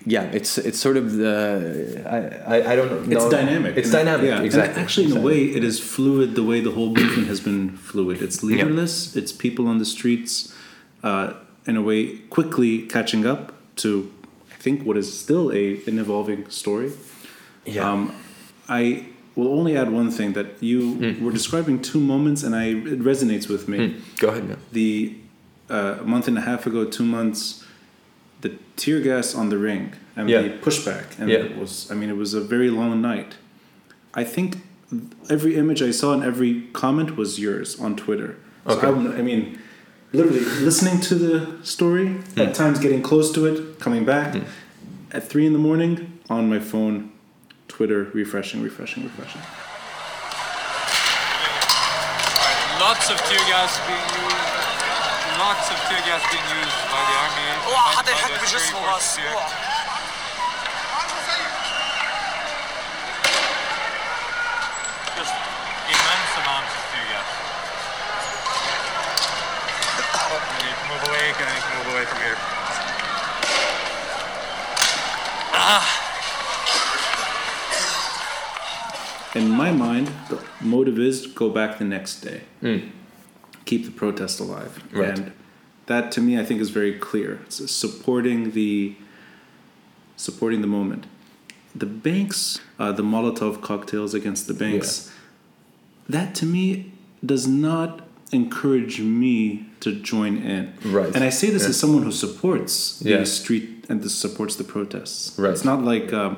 [0.10, 1.36] Yeah, it's it's sort of the
[2.17, 2.17] I,
[2.56, 3.15] I, I don't know.
[3.17, 3.76] It's dynamic.
[3.76, 4.26] It's And- dynamic.
[4.32, 4.41] Yeah.
[4.50, 4.73] Exactly.
[4.76, 7.62] And actually, in a way, it is fluid the way the whole movement has been
[7.89, 8.21] fluid.
[8.21, 8.93] It's leaderless.
[9.19, 10.54] It's people on the streets,
[11.03, 11.33] uh,
[11.65, 14.12] in a way, quickly catching up to,
[14.51, 16.91] I think, what is still a an evolving story.
[17.65, 17.89] Yeah.
[17.91, 18.12] Um,
[18.69, 19.05] I
[19.36, 21.23] will only add one thing that you Hmm.
[21.25, 23.95] were describing two moments, and I it resonates with me.
[24.19, 24.45] Go ahead.
[24.49, 24.55] Yeah.
[24.71, 25.13] The
[25.69, 27.65] uh, a month and a half ago, two months,
[28.41, 30.41] the tear gas on the ring and Yeah.
[30.43, 31.39] the pushback, and Yeah.
[31.45, 33.36] it was I mean it was a very long night.
[34.13, 34.57] I think
[35.29, 38.36] every image I saw and every comment was yours on Twitter.
[38.65, 38.88] So Okay.
[38.88, 39.60] I, I mean,
[40.13, 42.38] literally listening to the story, mm.
[42.38, 42.54] at hmm.
[42.54, 44.34] times getting close to it, coming back.
[44.34, 44.46] Mm.
[45.12, 47.12] At three in the morning, on my phone,
[47.67, 49.41] Twitter, refreshing, refreshing, refreshing.
[52.80, 54.38] Lots of tear gas being used.
[55.39, 57.28] Lots of tear gas being used by the army.
[70.89, 71.32] Move away?
[71.38, 72.38] Can I move away from here?
[79.36, 82.41] In my mind, the motive is go back the next day,
[83.65, 85.10] keep the protest alive, Right.
[85.19, 85.32] and
[85.86, 87.39] that to me I think is very clear.
[87.45, 88.95] It's supporting the
[90.15, 91.06] supporting the moment.
[91.76, 95.12] The banks, uh, the Molotov cocktails against the banks,
[96.10, 96.91] that to me
[97.23, 100.74] does not encourage me to join in.
[100.86, 101.13] Right.
[101.16, 101.70] And I say this Yeah.
[101.70, 103.18] as someone who supports Yeah.
[103.20, 105.38] the street and this supports the protests.
[105.38, 105.52] Right.
[105.52, 106.38] It's not like, um,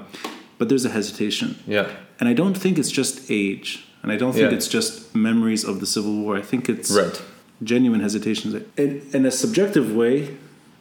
[0.57, 1.55] but there's a hesitation.
[1.67, 1.87] Yeah.
[2.19, 3.85] And I don't think it's just age.
[4.03, 4.57] And I don't think Yeah.
[4.57, 6.37] it's just memories of the Civil War.
[6.37, 7.21] I think it's Right.
[7.63, 8.55] genuine hesitations.
[8.77, 10.29] In, in a subjective way,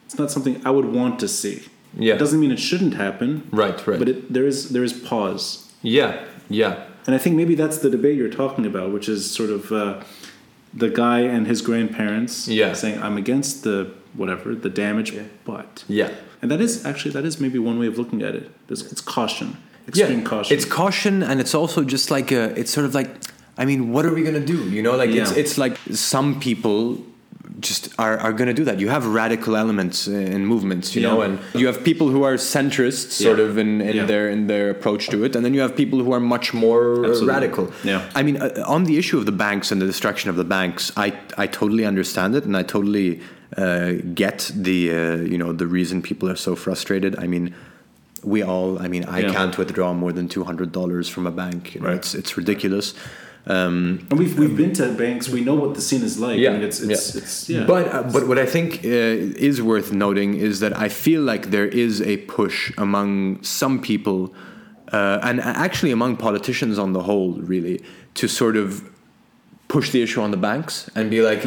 [0.05, 1.61] it's not something I would want to see.
[1.97, 2.13] Yeah.
[2.13, 3.43] It doesn't mean it shouldn't happen.
[3.51, 3.79] Right.
[3.87, 3.97] Right.
[3.99, 5.65] But it, there is there is pause.
[5.81, 6.19] yeah.
[6.49, 6.75] Yeah.
[7.07, 9.95] And I think maybe that's the debate you're talking about, which is sort of uh,
[10.73, 12.73] the guy and his grandparents Yeah.
[12.73, 15.13] saying, I'm against the whatever, the damage,
[15.45, 15.83] but.
[15.87, 16.09] Yeah.
[16.41, 18.49] And that is actually, that is maybe one way of looking at it.
[18.69, 20.55] It's, it's caution, extreme caution.
[20.55, 22.57] It's caution, and it's also just like a.
[22.59, 23.09] It's sort of like
[23.57, 24.69] I mean, what are we gonna do?
[24.69, 26.97] You know, like it's it's like some people
[27.59, 28.79] just are, are going to do that.
[28.79, 33.11] You have radical elements in movements, you know, and you have people who are centrists,
[33.11, 33.45] sort Yeah.
[33.45, 34.05] of in, in Yeah.
[34.05, 36.83] their in their approach to it, and then you have people who are much more
[37.05, 37.27] uh, Absolutely.
[37.27, 37.71] radical.
[37.83, 38.01] Yeah.
[38.19, 40.91] I mean, uh, on the issue of the banks and the destruction of the banks,
[40.97, 41.07] I
[41.43, 43.19] I totally understand it, and I totally
[43.57, 43.93] uh,
[44.23, 47.13] get the uh, you know the reason people are so frustrated.
[47.25, 47.53] I mean.
[48.21, 49.31] We all, I mean, I Yeah.
[49.37, 51.73] can't withdraw more than two hundred dollars from a bank.
[51.73, 51.99] You know, Right.
[51.99, 52.93] It's it's ridiculous.
[53.49, 55.27] Um, And we've we've been to banks.
[55.27, 56.37] We know what the scene is like.
[56.39, 57.21] I mean, it's it's yeah.
[57.21, 57.65] it's yeah.
[57.65, 61.49] But uh, but what I think uh, is worth noting is that I feel like
[61.49, 64.19] there is a push among some people,
[64.93, 67.81] uh, and actually among politicians on the whole, really,
[68.13, 68.83] to sort of
[69.69, 71.41] push the issue on the banks and be like,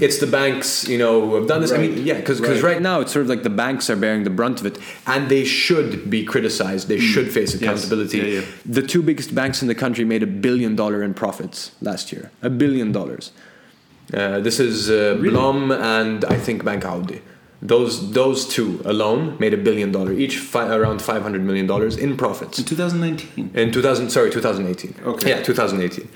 [0.00, 1.70] it's the banks, you know, who have done this.
[1.72, 2.04] I mean.
[2.06, 2.62] Yeah, because Right.
[2.62, 5.28] right now it's sort of like the banks are bearing the brunt of it, and
[5.28, 6.88] they should be criticized.
[6.88, 8.18] They should face accountability.
[8.20, 8.26] Hmm.
[8.26, 8.46] Yeah, yeah.
[8.78, 12.30] The two biggest banks in the country made a billion dollar in profits last year.
[12.42, 13.32] A billion dollars.
[14.14, 15.30] Uh, this is uh, Really?
[15.30, 17.20] Blom and I think Bank Audi.
[17.60, 21.96] Those those two alone made a billion dollar each, fi- around five hundred million dollars
[21.96, 23.50] in profits in 2019.
[23.54, 24.10] in 2000.
[24.10, 24.94] Sorry, 2018.
[25.04, 25.28] Okay.
[25.30, 26.08] Yeah, 2018.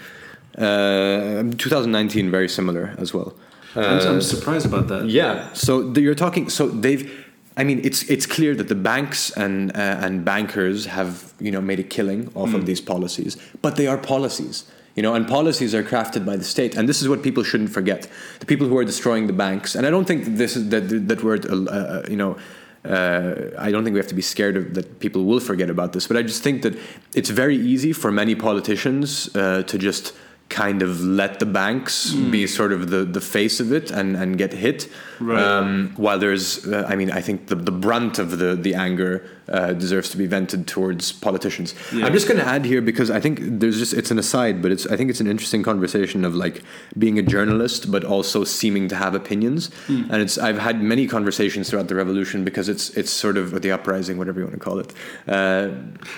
[0.59, 3.35] Uh, 2019, very similar as well.
[3.77, 5.09] I'm, Uh, I'm surprised about that.
[5.09, 5.53] yeah.
[5.53, 6.49] So the, you're talking.
[6.51, 7.11] So they've.
[7.57, 11.61] I mean, it's it's clear that the banks and uh, and bankers have you know
[11.61, 14.65] made a killing off of these policies, but they are policies.
[14.97, 17.71] You know, and policies are crafted by the state, and this is what people shouldn't
[17.71, 18.09] forget.
[18.41, 21.09] The people who are destroying the banks, and I don't think that this is that
[21.09, 21.47] that word.
[21.47, 22.37] Uh, uh, you know.
[22.83, 25.93] Uh, I don't think we have to be scared of that people will forget about
[25.93, 26.75] this, but I just think that
[27.15, 30.15] it's very easy for many politicians uh, to just
[30.51, 34.37] kind of let the banks be sort of the, the face of it and, and
[34.37, 34.91] get hit.
[35.21, 35.41] Right.
[35.41, 39.29] Um, while there's, uh, I mean, I think the, the brunt of the, the anger
[39.49, 41.75] uh, deserves to be vented towards politicians.
[41.93, 42.07] Yeah.
[42.07, 44.73] I'm just going to add here because I think there's just, it's an aside, but
[44.73, 46.63] it's, I think it's an interesting conversation of like
[46.99, 49.71] being a journalist, but also seeming to have opinions.
[49.87, 50.05] Hmm.
[50.11, 53.71] And it's, I've had many conversations throughout the revolution because it's, it's sort of the
[53.71, 54.93] uprising, whatever you want to call it.
[55.29, 55.69] Uh,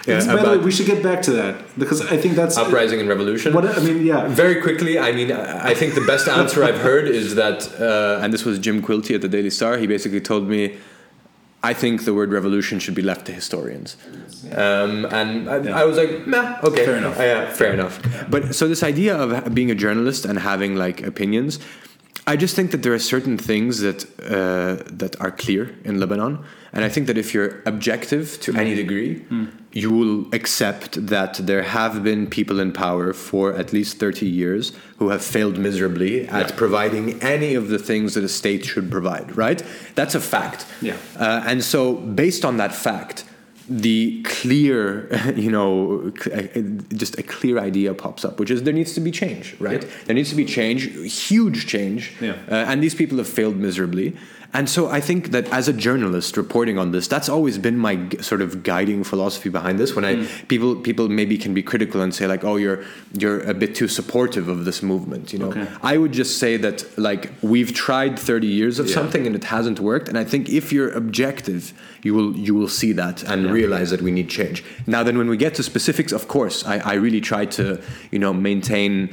[0.06, 2.56] yeah, by the way, about we should get back to that because I think that's
[2.56, 3.52] uprising and revolution.
[3.52, 4.21] What I mean, yeah.
[4.28, 8.32] Very quickly, I mean, I think the best answer I've heard is that, uh, and
[8.32, 9.76] this was Jim Quilty at the Daily Star.
[9.78, 10.76] He basically told me,
[11.62, 13.96] "I think the word revolution should be left to historians,"
[14.52, 15.80] um, and I, Yeah.
[15.80, 17.18] I was like, "Nah, okay, Fair enough.
[17.20, 17.94] Uh, yeah, fair enough."
[18.30, 21.58] But so this idea of being a journalist and having like opinions,
[22.26, 24.04] I just think that there are certain things that
[24.36, 26.38] uh, that are clear in Lebanon,
[26.72, 29.22] and I think that if you're objective to any degree,
[29.72, 34.72] you will accept that there have been people in power for at least 30 years
[34.98, 36.56] who have failed miserably at Yeah.
[36.56, 39.36] providing any of the things that a state should provide.
[39.36, 39.62] Right?
[39.94, 40.66] That's a fact.
[40.82, 40.96] Yeah.
[41.18, 43.24] Uh, and so, based on that fact,
[43.68, 46.42] the clear, you know, uh,
[46.94, 49.82] just a clear idea pops up, which is there needs to be change, right?
[49.82, 49.88] Yeah.
[50.06, 50.82] There needs to be change,
[51.28, 52.12] huge change.
[52.20, 52.32] Yeah.
[52.50, 54.16] Uh, and these people have failed miserably.
[54.54, 57.96] And so I think that as a journalist reporting on this, that's always been my
[57.96, 59.96] g- sort of guiding philosophy behind this.
[59.96, 60.26] When I Mm.
[60.48, 62.80] people people maybe can be critical and say like, oh, you're
[63.18, 65.32] you're a bit too supportive of this movement.
[65.32, 65.66] You know, Okay.
[65.82, 68.94] I would just say that like we've tried 30 years of Yeah.
[68.94, 70.08] something and it hasn't worked.
[70.10, 73.52] And I think if you're objective, you will you will see that and Yeah.
[73.60, 74.62] realize that we need change.
[74.86, 77.64] Now then, when we get to specifics, of course, I, I really try to
[78.10, 79.08] you know maintain.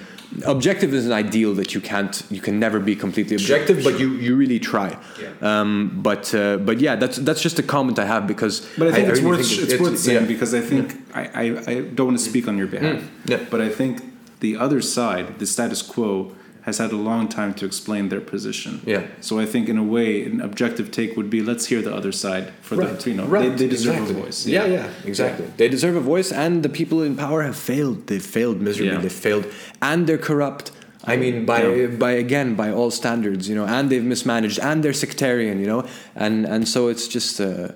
[0.46, 4.12] Objective is an ideal that you can't you can never be completely objective, but you
[4.13, 4.96] you really try.
[5.42, 8.68] Um, but uh, but yeah, that's that's just a comment I have because.
[8.78, 10.28] But I think it's really worth think it's, worth saying yeah.
[10.28, 13.02] because I think I, I, I don't want to speak on your behalf.
[13.26, 13.44] yeah.
[13.50, 14.04] But I think
[14.39, 16.36] the other side, the status quo,
[16.70, 18.74] has had a long time to explain their position.
[18.94, 19.04] Yeah.
[19.28, 22.14] So I think in a way, an objective take would be let's hear the other
[22.24, 24.20] side for Right, the you know right, they, they deserve exactly.
[24.20, 24.40] a voice.
[24.56, 25.46] Yeah, yeah, exactly.
[25.62, 27.98] They deserve a voice, and the people in power have failed.
[28.10, 28.96] They've failed miserably.
[28.96, 29.04] Yeah.
[29.06, 29.46] They've failed,
[29.90, 30.66] and they're corrupt.
[31.14, 31.98] I mean, by Yeah.
[32.06, 35.82] by again by all standards, you know, and they've mismanaged, and they're sectarian, you know,
[36.26, 37.68] and and so it's just, uh,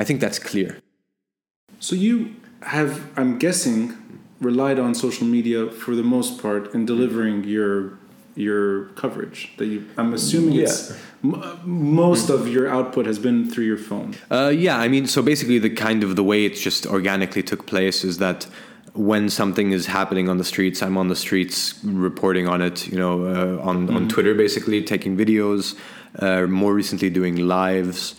[0.00, 0.70] I think that's clear.
[1.86, 2.14] So you
[2.76, 3.80] have, I'm guessing,
[4.50, 7.74] relied on social media for the most part in delivering your
[8.34, 9.52] your coverage.
[9.56, 14.14] That you, I'm assuming it's m- most of your output has been through your phone.
[14.30, 17.66] Uh, yeah, I mean, so basically, the kind of the way it just organically took
[17.66, 18.46] place is that
[18.94, 22.88] when something is happening on the streets, I'm on the streets reporting on it.
[22.88, 25.76] You know, uh, on on Twitter, basically taking videos.
[26.18, 28.14] Uh, more recently, doing lives.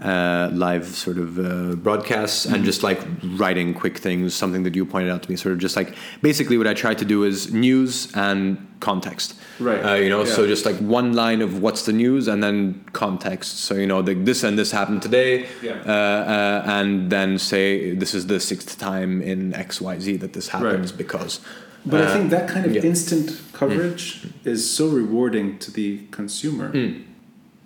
[0.00, 2.54] Uh, live sort of uh, broadcasts Mm-hmm.
[2.56, 3.00] and just like
[3.36, 4.34] writing quick things.
[4.34, 6.94] Something that you pointed out to me, sort of just like basically what I try
[6.94, 9.34] to do is news and context.
[9.60, 9.78] Right.
[9.84, 13.60] Uh, you know, so just like one line of what's the news and then context.
[13.60, 15.80] So you know, like this and this happened today, Yeah.
[15.86, 20.32] uh, uh, and then say this is the sixth time in X Y Z that
[20.32, 20.98] this happens Right.
[20.98, 21.40] because.
[21.86, 22.80] But I uh, think that kind of yeah.
[22.80, 22.86] Mm.
[22.86, 27.04] instant coverage is so rewarding to the consumer Mm.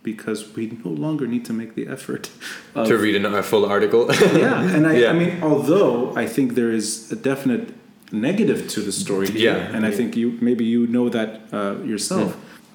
[0.02, 2.30] Because we no longer need to make the effort
[2.74, 4.02] of, to read a full article.
[4.44, 5.10] yeah and I, Yeah.
[5.10, 7.64] I mean although i think there is a definite
[8.12, 9.74] negative to the story here, Yeah.
[9.76, 12.28] and i think you maybe you know that uh, yourself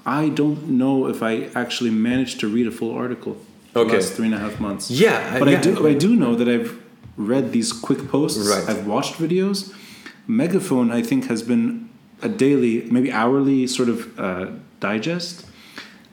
[0.05, 3.35] i don't know if i actually managed to read a full article
[3.73, 3.93] the Okay.
[3.97, 5.57] last three and a half months Yeah, but yeah.
[5.57, 6.71] i do i do know that i've
[7.17, 8.65] read these quick posts Right.
[8.69, 9.57] i've watched videos
[10.27, 11.89] megaphone i think has been
[12.21, 14.45] a daily maybe hourly sort of uh,
[14.79, 15.45] digest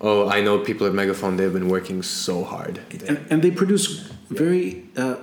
[0.00, 1.36] oh, I know people at Megaphone.
[1.36, 2.80] They've been working so hard.
[3.08, 5.16] and, and they produce very uh,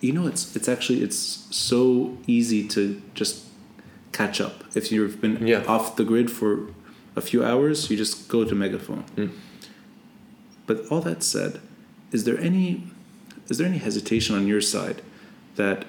[0.00, 1.16] you know it's it's actually it's
[1.50, 3.44] so easy to just
[4.12, 5.64] catch up if you've been Yeah.
[5.66, 6.68] off the grid for
[7.16, 9.30] a few hours you just go to megaphone Mm.
[10.66, 11.60] but all that said
[12.12, 12.82] is there any
[13.48, 15.00] is there any hesitation on your side
[15.56, 15.84] that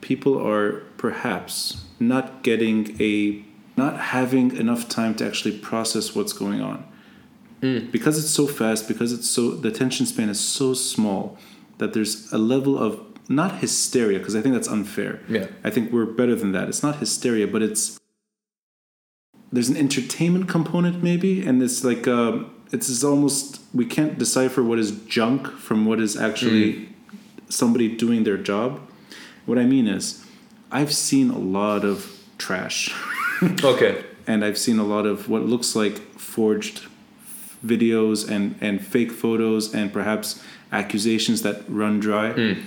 [0.00, 3.44] people are perhaps not getting a
[3.76, 6.84] not having enough time to actually process what's going on
[7.60, 11.38] because it's so fast because it's so the attention span is so small
[11.78, 15.20] that there's a level of not hysteria because i think that's unfair.
[15.28, 15.46] Yeah.
[15.64, 16.68] i think we're better than that.
[16.68, 17.98] It's not hysteria but it's
[19.52, 24.78] there's an entertainment component maybe and it's like um, it's almost we can't decipher what
[24.78, 26.88] is junk from what is actually
[27.48, 28.80] somebody doing their job.
[29.46, 30.24] What i mean is
[30.72, 32.94] i've seen a lot of trash.
[33.42, 34.04] Okay.
[34.26, 36.86] and I've seen a lot of what looks like forged
[37.64, 40.42] videos and, and fake photos and perhaps
[40.72, 42.32] accusations that run dry.
[42.32, 42.60] Hmm.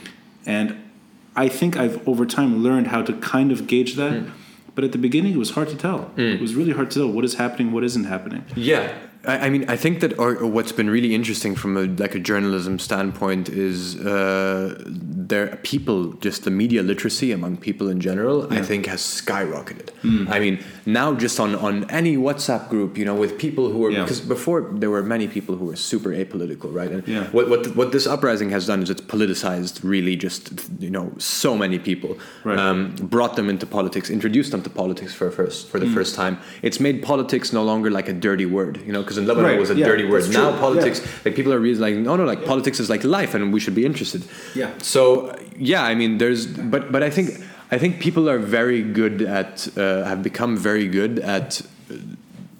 [0.46, 0.92] And
[1.36, 4.12] I think I've over time learned how to kind of gauge that.
[4.12, 4.30] Hmm.
[4.76, 6.04] But at the beginning, it was hard to tell.
[6.16, 6.22] Hmm.
[6.22, 8.46] It was really hard to tell what is happening, what isn't happening.
[8.56, 8.92] Yeah,
[9.26, 12.16] I, I mean, I think that, or, or what's been really interesting from a like
[12.16, 18.52] a journalism standpoint is uh, there people just the media literacy among people in general.
[18.54, 19.90] I think has skyrocketed.
[20.02, 20.28] Hmm.
[20.30, 23.92] I mean, now just on on any WhatsApp group, you know, with people who are
[23.92, 24.02] Yeah.
[24.04, 26.92] because before there were many people who were super apolitical, right?
[26.92, 27.28] And Yeah.
[27.32, 30.44] what what what this uprising has done is it's politicized really just
[30.80, 32.60] you know so many people, Right.
[32.60, 35.94] um, brought them into politics, introduced them to politics for first for the Hmm.
[35.98, 36.38] first time.
[36.62, 39.58] It's made politics no longer like a dirty word, you know, because in Lebanon Right,
[39.58, 40.24] it was a yeah, dirty word.
[40.24, 41.12] that's Now true, politics, yeah.
[41.26, 43.86] like people are realizing, no, no, like politics is like life, and we should be
[43.86, 44.24] interested.
[44.56, 44.72] Yeah.
[44.80, 47.30] So yeah, I mean, there's, but but I think
[47.72, 51.96] I think people are very good at uh, have become very good at uh,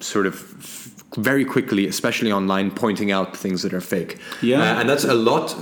[0.00, 0.83] sort of.
[1.16, 4.18] Very quickly, especially online, pointing out things that are fake.
[4.42, 4.60] Yeah.
[4.60, 5.54] Uh, and that's a lot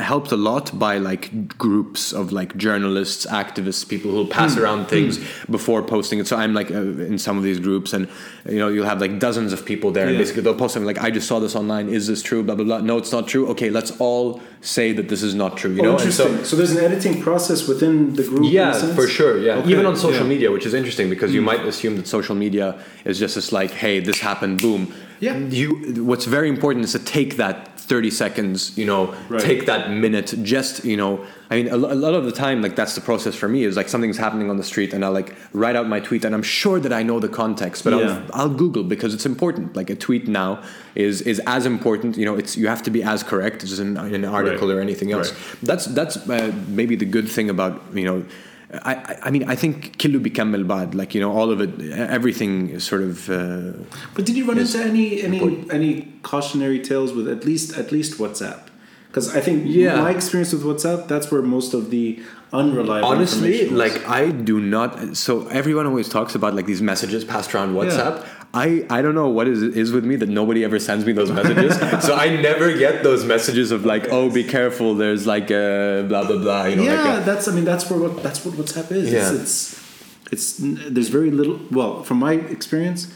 [0.00, 4.62] helped a lot by like groups of like journalists, activists, people who'll pass Hmm.
[4.62, 5.18] around things
[5.50, 6.26] before posting it.
[6.26, 6.80] So I'm like uh,
[7.10, 8.08] in some of these groups, and
[8.48, 11.02] you know you'll have like dozens of people there, and basically they'll post something like,
[11.02, 11.88] "I just saw this online.
[11.88, 12.78] Is this true?" Blah blah blah.
[12.80, 13.48] No, it's not true.
[13.48, 15.72] Okay, let's all say that this is not true.
[15.72, 16.38] You Oh, know, interesting.
[16.38, 18.50] so So, there's an editing process within the group.
[18.50, 19.38] yeah, for sure.
[19.38, 20.22] Yeah, Okay, even on social yeah.
[20.22, 20.28] Hmm.
[20.28, 23.70] media, which is interesting because you might assume that social media is just this like,
[23.70, 24.92] hey, this happened, boom.
[25.20, 25.36] Yeah.
[25.38, 26.02] You.
[26.04, 28.76] What's very important is to take that thirty seconds.
[28.76, 29.40] You know, Right.
[29.40, 30.34] take that minute.
[30.42, 33.34] Just you know, I mean, a, a lot of the time, like that's the process
[33.34, 33.64] for me.
[33.64, 36.34] Is like something's happening on the street, and I'll like write out my tweet, and
[36.34, 38.22] I'm sure that I know the context, but Yeah.
[38.32, 39.76] I'll, I'll Google because it's important.
[39.76, 40.62] Like a tweet now
[40.94, 42.16] is is as important.
[42.16, 44.76] You know, it's you have to be as correct as in, in an article Right.
[44.76, 45.30] or anything else.
[45.32, 45.40] Right.
[45.62, 48.24] That's that's uh, maybe the good thing about you know.
[48.73, 51.71] I, I- I mean I think Killu بيكمل bad like you know all of it
[52.17, 53.73] everything is sort of uh,
[54.15, 54.73] But did you run Yes.
[54.75, 55.73] into any any Important.
[55.79, 55.91] any
[56.23, 58.61] cautionary tales with at least at least WhatsApp?
[59.07, 60.01] Because I think Yeah.
[60.05, 62.05] my experience with WhatsApp, that's where most of the
[62.53, 63.81] unreliable honestly information was.
[63.85, 64.89] like I do not
[65.25, 68.15] so everyone always talks about like these messages passed around WhatsApp
[68.54, 71.30] I, I don't know what is is with me that nobody ever sends me those
[71.30, 71.74] messages
[72.06, 76.24] so I never get those messages of like oh be careful there's like uh, blah
[76.26, 78.54] blah blah you know yeah, like a- that's I mean that's where what that's what
[78.54, 79.12] WhatsApp is.
[79.12, 79.30] Yeah.
[79.32, 79.86] It's, it's
[80.32, 80.56] it's
[80.94, 81.60] there's very little.
[81.70, 83.12] Well, from my experience,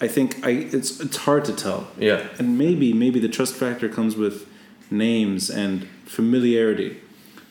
[0.00, 1.86] I think I it's it's hard to tell.
[1.98, 2.26] Yeah.
[2.38, 4.46] and maybe maybe the trust factor comes with
[4.90, 7.00] names and familiarity.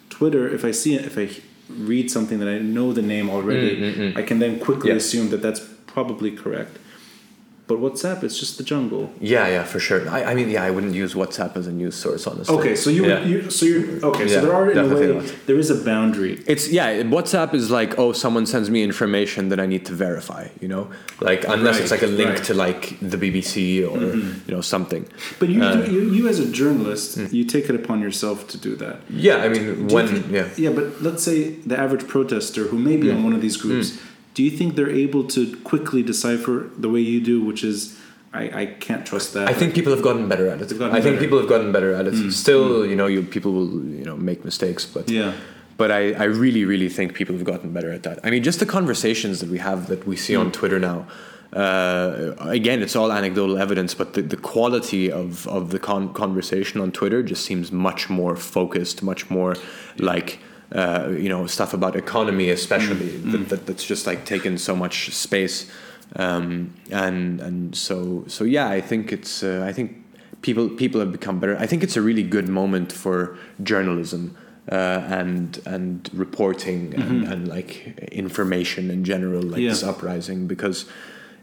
[0.10, 1.28] Twitter, if I see it, if I
[1.70, 5.42] read something that I know the name already, I can then quickly Mm, assume that
[5.42, 6.78] that's probably correct.
[7.68, 9.12] But WhatsApp, it's just the jungle.
[9.20, 10.08] Yeah, yeah, for sure.
[10.08, 12.56] I, I mean, yeah, I wouldn't use WhatsApp as a news source, honestly.
[12.56, 13.24] Okay, so you, Yeah.
[13.26, 14.26] you so you're okay.
[14.28, 15.36] Yeah, so there are in a definitely way not.
[15.48, 16.44] there is a boundary.
[16.46, 17.02] It's yeah.
[17.02, 20.48] WhatsApp is like oh, someone sends me information that I need to verify.
[20.62, 20.92] You know,
[21.22, 22.38] like unless it's like a link right.
[22.38, 22.46] Mm-hmm.
[22.46, 23.56] to like the BBC
[23.90, 23.98] or
[24.48, 25.08] you know something.
[25.40, 28.58] But you, Uh, do, you, you as a journalist, you take it upon yourself to
[28.60, 28.98] do that.
[29.10, 30.48] Yeah, I mean Do you when think- yeah.
[30.56, 33.16] yeah, but let's say the average protester who may be Mm.
[33.16, 33.88] on one of these groups,
[34.36, 37.98] do you think they're able to quickly decipher the way you do, which is
[38.42, 39.46] I, I can't trust that.
[39.50, 40.66] I think people have gotten better at it.
[40.66, 41.02] I think better.
[41.02, 41.20] Mm.
[41.24, 42.16] people have gotten better at it.
[42.32, 45.32] Still, you know, you people will you know make mistakes, but Yeah.
[45.78, 48.20] But I, I really, really think people have gotten better at that.
[48.26, 50.42] I mean, just the conversations that we have that we see Mm.
[50.44, 51.00] on Twitter now.
[51.54, 56.82] Uh, again, it's all anecdotal evidence, but the, the quality of, of the con- conversation
[56.82, 59.56] on Twitter just seems much more focused, much more
[59.98, 60.40] like,
[60.76, 63.32] uh, you know, stuff about economy, especially, Mm.
[63.32, 65.66] that, that, that's just like taken so much space.
[66.16, 69.92] Um, and and so so yeah, I think it's uh, I think
[70.42, 71.58] people people have become better.
[71.64, 74.36] I think it's a really good moment for journalism
[74.72, 74.76] uh,
[75.20, 79.70] and and reporting and, and like information in general, like Yeah.
[79.72, 80.86] this uprising, because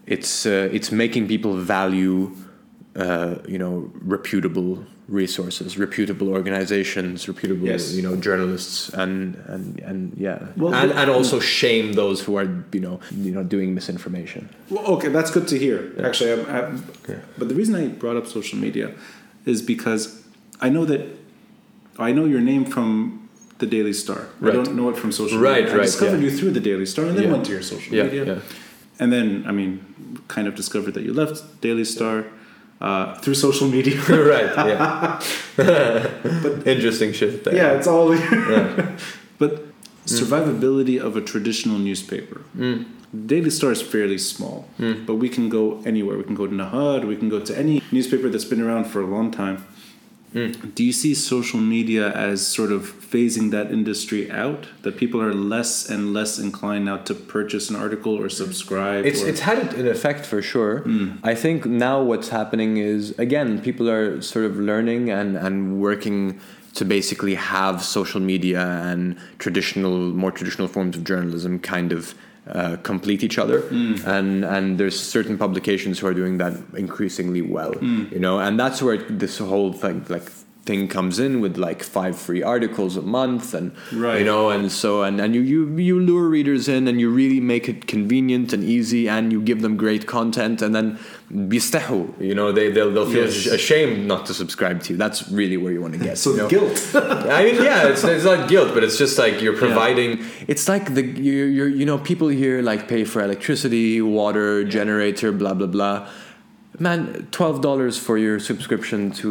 [0.06, 2.30] it's uh, it's making people value
[2.96, 7.92] uh, you know reputable resources, reputable organizations, reputable Yes.
[7.92, 12.46] you know journalists, and and and yeah, Well, and and also shame those who are
[12.72, 14.48] you know you know doing misinformation.
[14.70, 15.92] Well, okay, that's good to hear.
[16.02, 17.16] Actually, I'm, I'm, Yeah.
[17.38, 18.92] but the reason I brought up social media
[19.44, 20.22] is because
[20.60, 21.00] I know that
[21.98, 23.28] I know your name from
[23.58, 24.28] the Daily Star.
[24.42, 25.80] I don't know it from social Right, media.
[25.80, 26.30] I discovered yeah.
[26.30, 27.32] you through the Daily Star, and then Yeah.
[27.32, 28.38] went to your social Yeah, media, yeah.
[29.00, 29.80] and then I mean,
[30.28, 32.24] kind of discovered that you left Daily Star
[32.82, 33.96] uh, through social media.
[34.08, 34.52] right.
[34.68, 35.20] Yeah.
[36.42, 37.44] but interesting shit.
[37.44, 37.54] There.
[37.54, 38.08] yeah, it's all.
[39.38, 39.72] but mm.
[40.04, 42.42] survivability of a traditional newspaper.
[42.56, 42.86] Mm.
[43.26, 45.06] Daily Star is fairly small, mm.
[45.06, 46.16] but we can go anywhere.
[46.18, 47.06] We can go to Nahar.
[47.06, 49.64] We can go to any newspaper that's been around for a long time.
[50.34, 50.74] Mm.
[50.74, 54.66] Do you see social media as sort of phasing that industry out?
[54.82, 59.04] That people are less and less inclined now to purchase an article or subscribe?
[59.04, 60.80] It's or, it's had an effect for sure.
[60.80, 61.18] Mm.
[61.22, 66.40] I think now what's happening is again people are sort of learning and and working
[66.74, 72.14] to basically have social media and traditional more traditional forms of journalism kind of
[72.48, 73.62] uh, complete each other.
[74.06, 77.74] And and there's certain publications who are doing that increasingly well
[78.10, 78.40] you know?
[78.40, 80.28] And that's where this whole thing like
[80.64, 84.20] thing comes in with like five free articles a month and Right.
[84.20, 87.40] you know and so and, and you, you you lure readers in and you really
[87.40, 90.98] make it convenient and easy and you give them great content and then
[91.32, 93.46] bistahu you know they they'll, they'll feel Yes.
[93.46, 96.36] ashamed not to subscribe to you that's really where you want to get so you
[96.38, 96.48] know?
[96.48, 96.78] guilt.
[96.94, 100.10] I mean, yeah, it's, it's not guilt, but it's just like you're providing.
[100.52, 105.32] It's like the you you you know people here like pay for electricity, water, generator,
[105.32, 106.08] blah blah blah.
[106.78, 109.28] Man, twelve dollars for your subscription to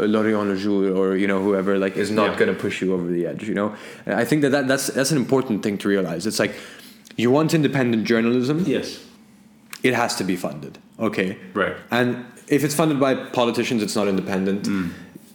[0.00, 2.38] uh, L'Orient Le Jour or you know whoever like is not Yeah.
[2.38, 3.46] going to push you over the edge.
[3.46, 3.74] You know,
[4.06, 6.26] I think that, that that's that's an important thing to realize.
[6.26, 6.54] It's like
[7.16, 8.98] you want independent journalism yes.
[9.82, 10.78] it has to be funded.
[10.98, 11.36] Okay.
[11.52, 11.76] Right.
[11.90, 14.62] And if it's funded by politicians, it's not independent.
[14.62, 14.90] Mm.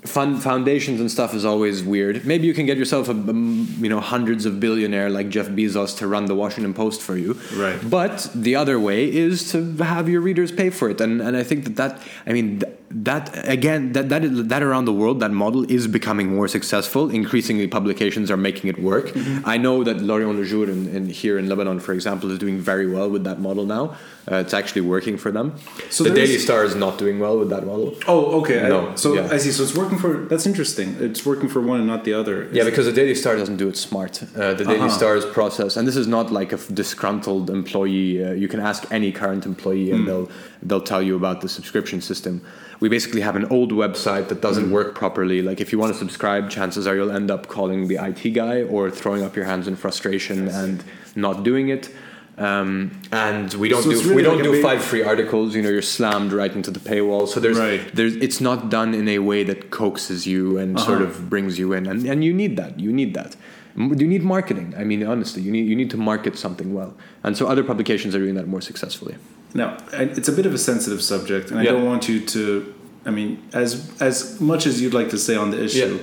[0.05, 2.25] Fund foundations and stuff is always weird.
[2.25, 6.07] Maybe you can get yourself a you know hundreds of billionaire like Jeff Bezos to
[6.07, 7.39] run the Washington Post for you.
[7.55, 7.79] Right.
[7.89, 11.43] But the other way is to have your readers pay for it, and and I
[11.43, 15.19] think that that I mean th- that again that that is, that around the world
[15.19, 17.09] that model is becoming more successful.
[17.09, 19.07] Increasingly, publications are making it work.
[19.07, 19.49] Mm-hmm.
[19.49, 22.59] I know that L'Orient Le Jour in, in here in Lebanon, for example, is doing
[22.59, 23.95] very well with that model now.
[24.31, 25.53] Uh, it's actually working for them.
[25.89, 27.95] So the there is- Daily Star is not doing well with that model.
[28.07, 28.63] Oh, okay.
[28.63, 29.27] I- No, so yeah.
[29.31, 29.51] I see.
[29.51, 30.25] So it's working for.
[30.29, 30.95] That's interesting.
[30.99, 32.47] It's working for one and not the other.
[32.53, 34.23] Yeah, because the Daily Star doesn't do it smart.
[34.23, 34.89] Uh, the Daily Uh-huh.
[34.99, 38.23] Star's process, and this is not like a disgruntled employee.
[38.23, 39.95] Uh, you can ask any current employee, Hmm.
[39.95, 40.29] and they'll
[40.67, 42.41] they'll tell you about the subscription system.
[42.79, 44.71] We basically have an old website that doesn't Hmm.
[44.79, 45.41] work properly.
[45.41, 48.63] Like if you want to subscribe, chances are you'll end up calling the IT guy
[48.63, 50.83] or throwing up your hands in frustration and
[51.15, 51.89] not doing it.
[52.37, 55.53] Um, and we don't So do really we don't like do five free articles.
[55.55, 57.27] You know, you're slammed right into the paywall.
[57.27, 57.81] So there's Right.
[57.93, 61.11] there's it's not done in a way that coaxes you and sort Uh-huh.
[61.23, 62.79] of brings you in, and and you need that.
[62.79, 63.35] You need that.
[63.77, 64.73] You need marketing.
[64.81, 66.91] I mean, honestly, you need you need to market something well,
[67.23, 69.15] and so other publications are doing that more successfully.
[69.53, 72.73] Now, it's a bit of a sensitive subject, and I don't want you to.
[73.05, 75.99] I mean, as as much as you'd like to say on the issue,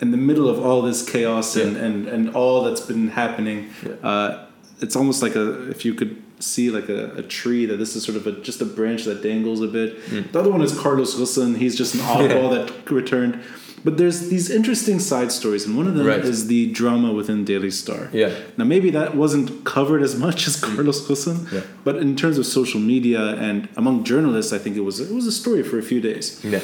[0.00, 1.82] in the middle of all this chaos and Yeah.
[1.84, 3.70] and, and all that's been happening,
[4.02, 4.46] uh,
[4.80, 8.02] it's almost like a if you could see like a, a tree that this is
[8.02, 9.98] sort of a just a branch that dangles a bit.
[10.06, 10.32] Mm.
[10.32, 11.56] The other one is Carlos Ghosn.
[11.56, 13.40] He's just an oddball that returned.
[13.84, 16.24] But there's these interesting side stories, and one of them Right.
[16.24, 18.08] is the drama within Daily Star.
[18.12, 18.30] Yeah.
[18.56, 21.62] Now, maybe that wasn't covered as much as Carlos Ghosn, Yeah.
[21.84, 25.26] but in terms of social media and among journalists, I think it was it was
[25.26, 26.40] a story for a few days.
[26.44, 26.60] Yeah.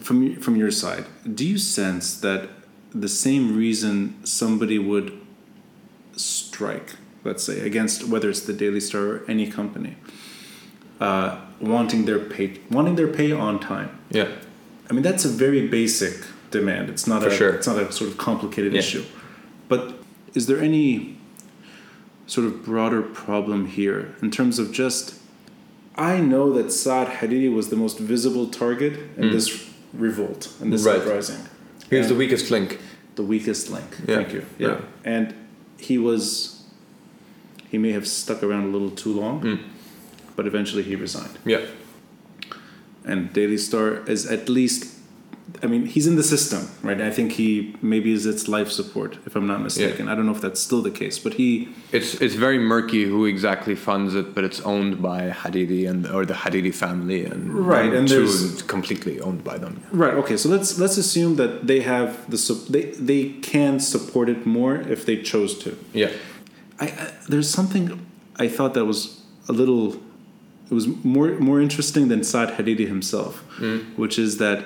[0.00, 1.04] From from your side,
[1.38, 2.40] do you sense that
[2.94, 5.12] the same reason somebody would
[6.16, 9.96] strike, let's say, against whether it's the Daily Star or any company,
[11.00, 13.90] uh, wanting their pay wanting their pay on time?
[14.10, 14.28] Yeah.
[14.90, 16.14] I mean, that's a very basic
[16.50, 16.88] demand.
[16.88, 17.50] It's not For a sure.
[17.50, 18.78] it's not a sort of complicated Yeah.
[18.80, 19.04] issue.
[19.68, 19.98] But
[20.34, 21.16] is there any
[22.26, 25.14] sort of broader problem here in terms of just?
[25.96, 30.82] I know that Saad Hariri was the most visible target in this revolt and this
[30.82, 30.86] Mm.
[30.86, 31.00] Right.
[31.00, 31.40] uprising.
[31.90, 32.78] He was the weakest link.
[33.16, 33.96] the weakest link.
[34.06, 34.14] Yeah.
[34.14, 34.44] Thank you.
[34.60, 34.84] Yeah, Right.
[35.04, 35.34] and
[35.76, 36.54] he was.
[37.68, 39.58] He may have stuck around a little too long, Mm.
[40.36, 41.62] but eventually he resigned Yeah.
[43.04, 44.94] and Daily Star is at least
[45.62, 47.00] I mean he's in the system right?
[47.00, 50.08] I think he maybe is its life support if I'm not mistaken.
[50.08, 53.24] I don't know if that's still the case but he It's it's very murky who
[53.24, 57.40] exactly funds it, but it's owned by Hariri and or the Hariri family, and
[57.74, 59.74] Right, and there's- completely owned by them.
[60.04, 62.38] right okay so let's let's assume that they have the
[62.74, 63.22] they they
[63.52, 65.70] can support it more if they chose to.
[66.02, 66.10] Yeah,
[66.84, 67.84] I, I there's something
[68.44, 69.00] I thought that was
[69.48, 69.84] a little
[70.70, 73.32] it was more more interesting than Saad Hariri himself
[73.62, 73.78] hmm.
[74.02, 74.58] which is that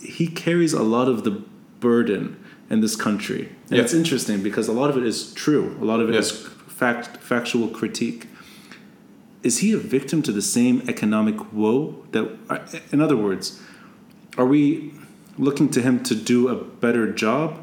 [0.00, 1.42] he carries a lot of the
[1.80, 2.36] burden
[2.70, 3.48] in this country.
[3.68, 3.82] And Yeah.
[3.84, 5.76] it's interesting because a lot of it is true.
[5.80, 6.20] A lot of it Yeah.
[6.20, 6.30] is
[6.68, 8.26] fact factual critique.
[9.42, 12.58] Is he a victim to the same economic woe that uh,
[12.92, 13.60] in other words
[14.36, 14.92] are we
[15.38, 17.58] looking to him to do a better job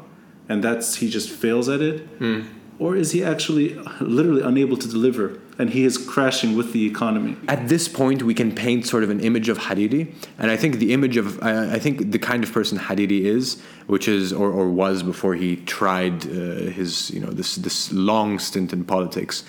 [0.48, 2.00] and that's he just fails at it?
[2.18, 2.40] Hmm.
[2.78, 7.36] Or is he actually literally unable to deliver and he is crashing with the economy
[7.48, 10.76] at this point we can paint sort of an image of Hariri, and I think
[10.76, 14.50] the image of I I think the kind of person Hariri is, which is or,
[14.50, 19.44] or was before he tried uh, his you know this this long stint in politics.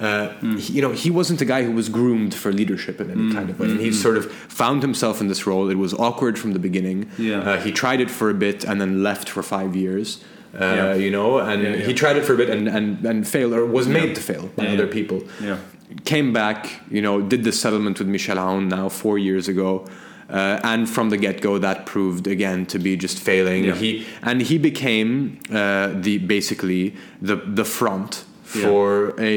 [0.00, 3.32] Uh, he, you know, he wasn't a guy who was groomed for leadership in any
[3.32, 5.70] kind of way, and he sort of found himself in this role.
[5.70, 7.08] It was awkward from the beginning.
[7.18, 7.38] Yeah.
[7.38, 10.24] Uh, he tried it for a bit and then left for five years.
[10.54, 10.94] Uh, Yeah.
[10.94, 13.64] You know, and Yeah, he tried it for a bit and, and, and failed or
[13.66, 15.58] was made to fail by other people yeah
[16.04, 19.86] came back, you know, did the settlement with Michel Aoun now four years ago.
[20.30, 23.64] Uh, and from the get-go, that proved again to be just failing.
[23.74, 28.24] He and he became uh, the basically the the front
[28.54, 28.66] Yeah.
[28.66, 29.34] for a,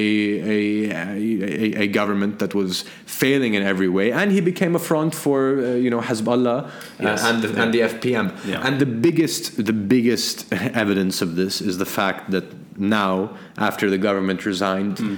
[0.57, 5.15] a, a a government that was failing in every way, and he became a front
[5.15, 7.23] for uh, you know Hezbollah uh, Yes.
[7.23, 8.27] and the, and the FPM.
[8.45, 8.65] Yeah.
[8.67, 10.51] And the biggest the biggest
[10.83, 12.43] evidence of this is the fact that
[12.77, 15.15] now, after the government resigned, Hmm.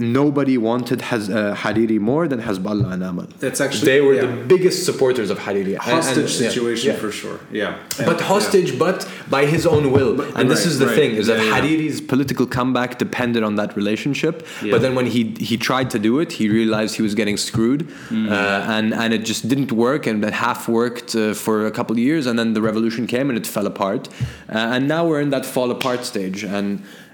[0.00, 3.26] Nobody wanted Haz, uh, Hariri more than Hezbollah and Amal.
[3.38, 4.22] That's actually- they were yeah.
[4.26, 5.76] the biggest supporters of Hariri.
[5.76, 6.96] Hostage and- yeah, situation yeah.
[7.02, 8.98] for sure yeah But And- hostage, but
[9.36, 10.12] by his own will.
[10.38, 10.94] and this right, is the right.
[10.98, 11.60] thing: is that Yeah, yeah.
[11.60, 14.34] Hariri's political comeback depended on that relationship.
[14.62, 14.72] Yeah.
[14.72, 17.80] But then when he he tried to do it, he realized he was getting screwed,
[17.88, 18.30] Mm.
[18.30, 21.92] uh, and and it just didn't work, and it half worked uh, for a couple
[21.96, 25.22] of years, and then the revolution came and it fell apart, uh, and now we're
[25.26, 26.68] in that fall apart stage, and.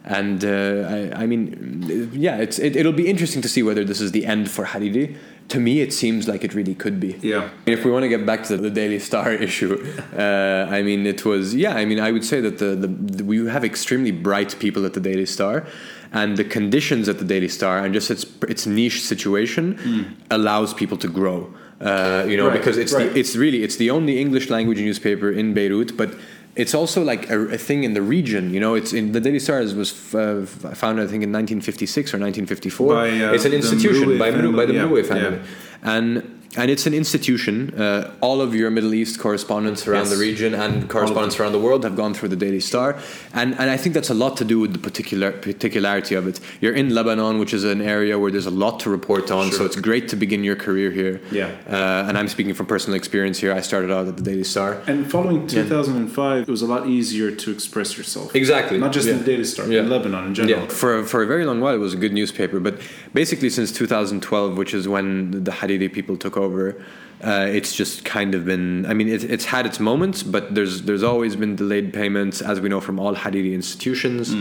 [0.06, 0.48] And uh,
[0.88, 4.24] I, I mean, yeah, it's it, it'll be interesting to see whether this is the
[4.24, 5.16] end for Hariri.
[5.48, 7.16] To me, it seems like it really could be.
[7.22, 7.50] Yeah.
[7.66, 9.74] If we want to get back to the Daily Star issue,
[10.16, 11.74] uh, I mean, it was yeah.
[11.74, 14.94] I mean, I would say that the, the, the we have extremely bright people at
[14.94, 15.66] the Daily Star,
[16.12, 20.96] and the conditions at the Daily Star and just its its niche situation allows people
[20.98, 21.52] to grow.
[21.80, 23.12] Uh, you know, Right, because it's right.
[23.12, 26.14] the, it's really it's the only English language newspaper in Beirut, but.
[26.56, 28.74] It's also like a, a thing in the region, you know.
[28.74, 32.94] It's in the Daily Star was f- uh, founded, I think, in 1956 or 1954.
[32.94, 35.96] By, uh, it's an institution Mroué by, Mrou- by the family, yeah, family, yeah.
[35.96, 37.74] and and it's an institution.
[37.74, 40.10] Uh, all of your Middle East correspondents around Yes.
[40.14, 42.96] the region and correspondents around the world have gone through the Daily Star,
[43.34, 46.40] and and I think that's a lot to do with the particular particularity of it.
[46.60, 49.64] You're in Lebanon, which is an area where there's a lot to report on, so
[49.64, 51.20] it's great to begin your career here.
[51.30, 51.50] Yeah.
[51.68, 53.52] uh, and I'm speaking from personal experience here.
[53.52, 54.80] I started out at the Daily Star.
[54.86, 58.34] And following 2005, it was a lot easier to express yourself.
[58.34, 58.78] Exactly.
[58.78, 59.80] Not just in the Daily Star, Yeah.
[59.80, 60.60] in Lebanon in general.
[60.62, 62.74] Yeah, for for a very long while it was a good newspaper, but
[63.14, 66.82] basically since 2012, which is when the Hariri people took over,
[67.24, 68.86] uh, it's just kind of been.
[68.86, 72.60] I mean, it, it's had its moments, but there's there's always been delayed payments, as
[72.60, 74.32] we know from all Hariri institutions.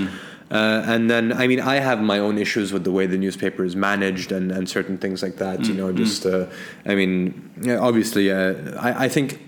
[0.52, 3.66] Uh, and then, I mean, I have my own issues with the way the newspaper
[3.66, 5.66] is managed and, and certain things like that.
[5.66, 6.46] You know, just uh,
[6.86, 9.39] I mean, yeah, obviously, uh, I, I think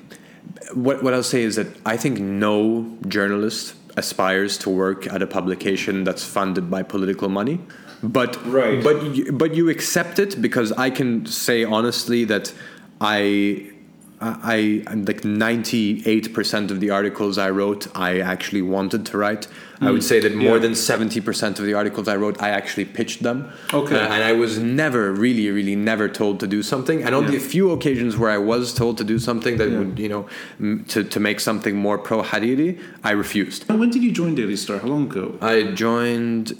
[0.73, 5.27] what what I'll say is that I think no journalist aspires to work at a
[5.27, 7.59] publication that's funded by political money.
[8.03, 8.83] But Right.
[8.83, 12.53] but you, but you accept it because I can say honestly that
[13.01, 13.71] I
[14.19, 19.47] I, like ninety eight percent of the articles I wrote, I actually wanted to write.
[19.79, 20.63] I would say that more Yeah.
[20.65, 23.45] than seventy percent of the articles I wrote, I actually pitched them.
[23.71, 23.95] Okay.
[23.95, 27.03] Uh, and I was never, really, really, never told to do something.
[27.03, 27.39] And only Yeah.
[27.55, 29.77] few occasions where I was told to do something that Yeah.
[29.77, 30.25] would, you know,
[30.59, 33.65] m- to to make something more pro Hariri, I refused.
[33.69, 34.79] When did you join Daily Star?
[34.79, 35.35] How long ago?
[35.43, 36.53] I joined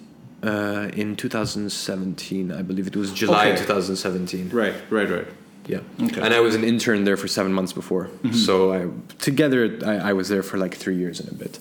[0.43, 3.57] uh, in 2017, I believe it was July Okay.
[3.61, 4.49] 2017.
[4.49, 5.27] Right, right, right.
[5.67, 6.21] Yeah, Okay.
[6.21, 8.09] and I was an intern there for seven months before.
[8.31, 8.87] So I,
[9.19, 11.59] together, I, I was there for like three years and a bit.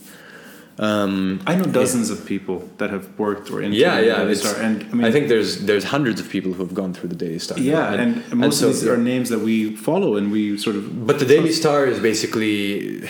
[0.79, 4.17] Um, I know dozens of people that have worked or interned yeah, yeah.
[4.17, 6.93] Daily Star, and I mean, I think there's there's hundreds of people who have gone
[6.93, 7.57] through the Daily Star.
[7.57, 11.07] yeah, and, most so- of these are names that we follow and we sort of.
[11.07, 13.01] But the Daily Star is basically,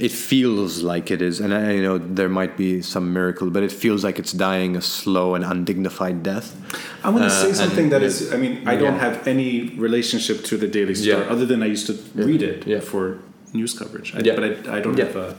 [0.00, 3.62] it feels like it is, and I you know there might be some miracle, but
[3.62, 6.54] it feels like it's dying a slow and undignified death.
[7.04, 8.32] I want to Uh, say something that is.
[8.32, 11.32] I mean, I don't have any relationship to the Daily Star Yeah.
[11.32, 12.80] other than I used to read it Yeah.
[12.80, 13.18] for
[13.52, 14.14] news coverage.
[14.16, 14.34] I, Yeah.
[14.36, 15.06] But I, I don't Yeah.
[15.06, 15.36] have a.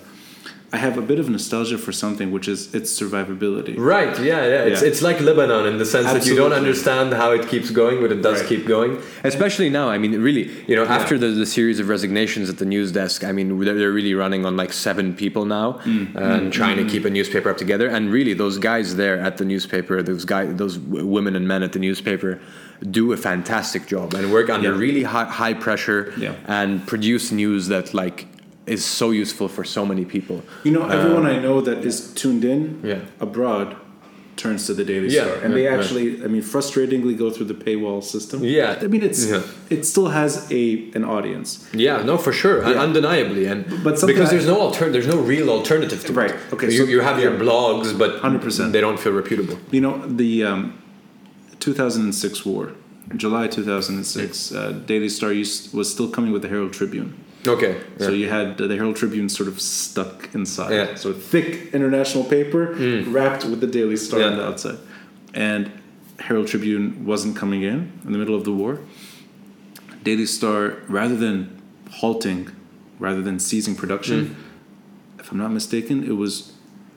[0.73, 3.75] I have a bit of nostalgia for something which is its survivability.
[3.77, 4.63] Right, yeah, yeah.
[4.69, 4.89] It's, Yeah.
[4.89, 8.11] it's like Lebanon in the sense that you don't understand how it keeps going, but
[8.11, 8.49] it does Right.
[8.49, 8.97] keep going.
[9.23, 10.95] Especially now, I mean, really, you know, Yeah.
[10.97, 14.13] after the, the series of resignations at the news desk, I mean, they're, they're really
[14.13, 16.15] running on like seven people now Mm.
[16.15, 16.51] Uh, and mm.
[16.51, 16.89] trying to mm.
[16.89, 17.87] keep a newspaper up together.
[17.87, 21.63] And really, those guys there at the newspaper, those guys, those w- women and men
[21.63, 22.39] at the newspaper,
[22.91, 24.77] do a fantastic job and work under Yeah.
[24.85, 26.33] really high, high pressure Yeah.
[26.45, 28.27] and produce news that like
[28.67, 30.43] is so useful for so many people.
[30.63, 32.99] You know, everyone I know that is tuned in Yeah.
[33.19, 33.75] abroad
[34.35, 37.47] turns to the Daily Yeah, Star, and yeah, they actually, I mean, frustratingly go through
[37.47, 38.43] the paywall system.
[38.43, 38.77] Yeah.
[38.79, 39.21] I mean, it's
[39.75, 40.63] it still has a
[40.97, 41.49] an audience.
[41.73, 46.01] Yeah, no, for sure, undeniably, and But because there's no alter- there's no real alternative
[46.07, 46.53] to Right, it.
[46.53, 48.71] okay, you, so- you have your blogs, but 100%.
[48.73, 49.57] they don't feel reputable.
[49.71, 50.61] You know, the um,
[51.59, 52.73] 2006 war,
[53.15, 57.13] July 2006, uh, Daily Star used, was still coming with the Herald Tribune.
[57.47, 60.71] Okay, So you had the Herald Tribune sort of stuck inside.
[60.71, 60.95] Yeah.
[60.95, 63.11] So thick international paper mm.
[63.13, 64.77] wrapped with the Daily Star on the outside.
[65.33, 65.71] And
[66.19, 68.79] Herald Tribune wasn't coming in in the middle of the war.
[70.03, 72.49] Daily Star, rather than halting,
[72.99, 75.19] rather than ceasing production, mm.
[75.19, 76.53] if I'm not mistaken, it was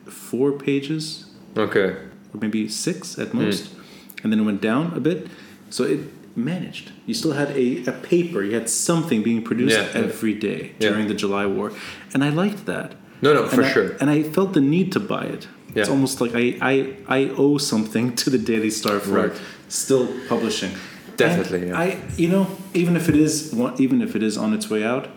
[0.07, 1.25] four pages
[1.57, 1.97] okay,
[2.33, 4.23] or maybe six at most, mm.
[4.23, 5.27] and then it went down a bit.
[5.69, 5.99] So it
[6.35, 6.91] managed.
[7.05, 10.05] You still had a, a paper, you had something being produced Yeah, yeah.
[10.07, 10.89] every day Yeah.
[10.89, 11.71] during the July War,
[12.13, 12.95] and I liked that.
[13.21, 13.89] No, no, And for I- sure.
[13.99, 15.47] And I felt the need to buy it.
[15.73, 19.31] It's almost like I, I, I owe something to the Daily Star for Right.
[19.69, 20.71] still publishing.
[21.15, 21.79] Definitely, And yeah.
[21.79, 25.07] I, you know, even if it is even if it is on its way out,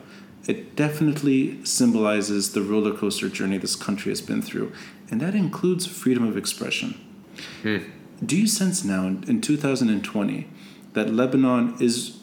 [0.46, 4.70] it definitely symbolizes the roller coaster journey this country has been through,
[5.10, 6.94] and that includes freedom of expression.
[7.62, 7.78] Hmm.
[8.24, 10.46] Do you sense now in, in 2020
[10.95, 12.18] that Lebanon is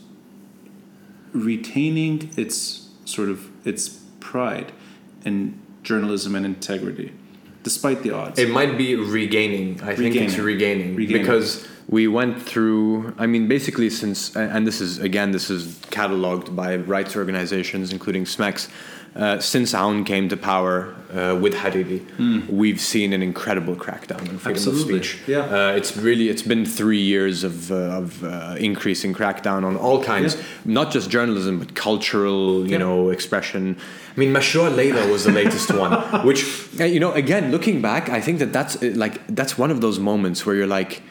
[1.34, 4.72] retaining its sort of its pride
[5.26, 7.12] in journalism and integrity,
[7.64, 8.40] despite the odds?
[8.40, 9.82] it might be regaining.
[9.82, 10.46] I think it's Regaining.
[10.46, 11.22] regaining, Regaining.
[11.24, 13.14] because we went through.
[13.18, 18.26] I mean, basically, since and this is again, this is cataloged by rights organizations, including
[18.26, 18.70] SMEX.
[19.14, 22.00] Uh, since Aoun came to power uh, with Hariri,
[22.50, 24.52] we've seen an incredible crackdown on freedom.
[24.52, 25.20] Absolutely, of speech.
[25.28, 25.40] yeah.
[25.40, 30.02] Uh, it's really it's been three years of, uh, of uh, increasing crackdown on all
[30.02, 30.42] kinds, Yeah.
[30.64, 32.78] not just journalism but cultural, you Yeah.
[32.78, 33.76] know, expression.
[34.16, 35.92] I mean, Mashrou' Leila was the latest one,
[36.26, 36.46] which
[36.80, 40.46] you know, again, looking back, I think that that's like that's one of those moments
[40.46, 41.02] where you're like.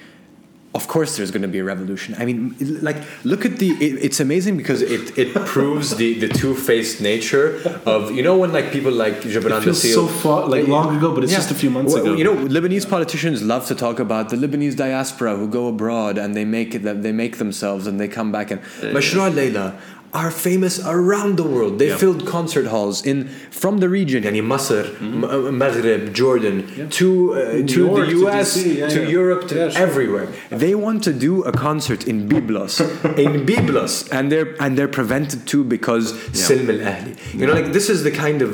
[0.73, 2.15] Of course, there's going to be a revolution.
[2.17, 3.71] I mean, like, look at the.
[3.71, 8.39] It, it's amazing because it, it proves the, the two faced nature of you know
[8.39, 11.33] when like people like Gebran it feels Nasir- so far, like long ago, but it's
[11.33, 11.39] yeah.
[11.39, 12.15] just a few months Well, ago.
[12.15, 16.37] You know, Lebanese politicians love to talk about the Lebanese diaspora who go abroad and
[16.37, 18.63] they make it, that they make themselves and they come back and
[18.95, 19.77] Mashrou' Leila
[20.13, 21.79] are famous around the world.
[21.79, 21.97] They Yeah.
[21.97, 26.57] filled concert halls in from the region, yani Masr, M- uh, Maghreb, Jordan,
[26.99, 27.39] to uh,
[27.75, 29.09] to York, the US, DC, yeah, to yeah.
[29.19, 29.83] Europe, to Yeah, sure.
[29.87, 30.27] everywhere.
[30.51, 32.81] They want to do a concert in Byblos,
[33.25, 37.13] in Byblos, and they're and they're prevented to because Silm al Ahli.
[37.39, 38.51] You know, like this is the kind of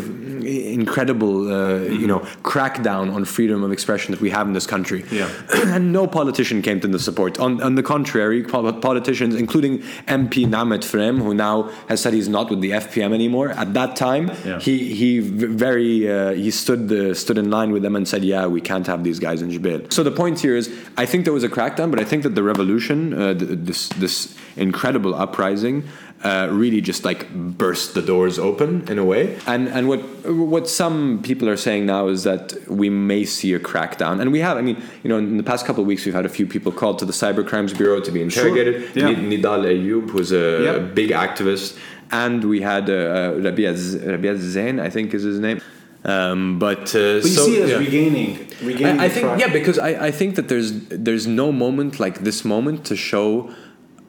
[0.80, 2.20] incredible, uh, you know,
[2.52, 5.04] crackdown on freedom of expression that we have in this country.
[5.10, 5.28] Yeah.
[5.74, 7.32] and no politician came to the support.
[7.40, 9.78] On, on the contrary, politicians, including
[10.22, 11.56] MP Neemat Frem, who now
[11.88, 13.48] has said he's not with the FPM anymore.
[13.50, 14.58] At that time, Yeah.
[14.66, 18.46] he he very uh, he stood the, stood in line with them and said, "Yeah,
[18.56, 20.64] we can't have these guys in Jbeil." So the point here is,
[20.96, 23.88] I think there was a crackdown, but I think that the revolution, uh, th- this
[24.04, 24.16] this
[24.56, 25.76] incredible uprising.
[26.24, 30.66] Uh, really just like burst the doors open in a way and and what what
[30.66, 34.56] some people are saying now is that we may see a crackdown and we have
[34.56, 36.72] i mean you know in the past couple of weeks we've had a few people
[36.72, 39.10] called to the cyber crimes bureau to be interrogated Yeah.
[39.10, 41.78] Nidal Ayoub who's a, a big activist
[42.10, 45.60] and we had uh, Rabia Rabia Zain, I think is his name.
[46.04, 47.78] Um, but uh, But you so, see it yeah.
[47.78, 49.00] regaining, regaining.
[49.00, 52.44] I, I think yeah, because I, I think that there's there's no moment like this
[52.44, 53.50] moment to show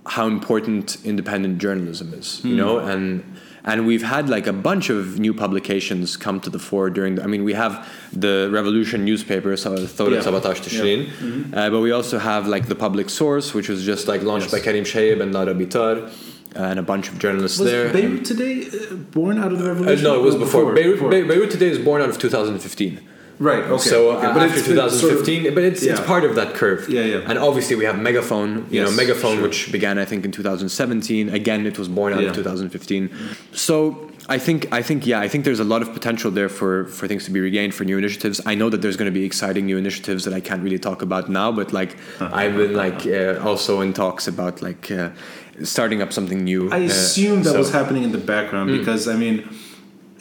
[0.07, 3.23] how important independent journalism is, you know, and
[3.65, 7.15] and we've had like a bunch of new publications come to the fore during.
[7.15, 7.73] The, I mean, we have
[8.13, 10.21] the Revolution newspaper, Thorat Yeah.
[10.27, 14.21] Sabatash Tishrin, uh, but we also have like the Public Source, which was just like
[14.23, 16.09] launched by Karim Chehayeb and Lara Bitar,
[16.55, 17.91] and a bunch of journalists was there.
[17.91, 20.03] Beirut today uh, born out of the Uh, revolution?
[20.03, 20.73] no, it was Or before.
[20.73, 21.09] Beirut, before?
[21.11, 22.99] Be- Beirut today is born out of 2015.
[23.39, 23.63] Right.
[23.63, 23.89] Okay.
[23.89, 24.25] So okay.
[24.27, 26.89] uh, But after it's been sort of- 2015, but it's it's part of that curve.
[26.89, 27.29] Yeah, yeah.
[27.29, 28.65] And obviously we have Megaphone.
[28.71, 29.43] You know, Megaphone, sure.
[29.47, 31.29] which began I think in 2017.
[31.29, 32.29] Again, it was born out Yeah.
[32.29, 33.09] of 2015.
[33.53, 36.85] So I think I think yeah, I think there's a lot of potential there for
[36.85, 38.41] for things to be regained for new initiatives.
[38.45, 41.01] I know that there's going to be exciting new initiatives that I can't really talk
[41.01, 45.09] about now, but like I've been like uh, also in talks about like uh,
[45.63, 46.69] starting up something new.
[46.71, 48.77] I uh, assume that so- was happening in the background Hmm.
[48.79, 49.35] because I mean,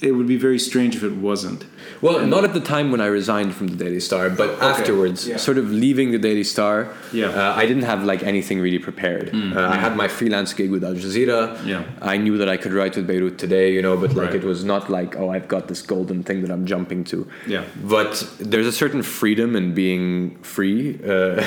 [0.01, 1.65] it would be very strange if it wasn't.
[2.03, 5.27] Well, not at the time when I resigned from the Daily Star, but Okay, afterwards,
[5.29, 5.37] yeah.
[5.37, 6.89] sort of leaving the Daily Star.
[7.13, 7.27] Yeah.
[7.29, 9.31] Uh, I didn't have like anything really prepared.
[9.35, 11.65] Uh, I had my freelance gig with Al Jazeera.
[11.65, 11.85] Yeah.
[12.03, 14.35] I knew that I could write with Beirut today, you know, but like Right.
[14.43, 17.27] it was not like oh I've got this golden thing that I'm jumping to.
[17.47, 17.65] Yeah.
[17.85, 20.99] But there's a certain freedom in being free.
[21.03, 21.41] Uh,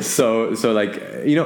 [0.00, 1.44] so so like you know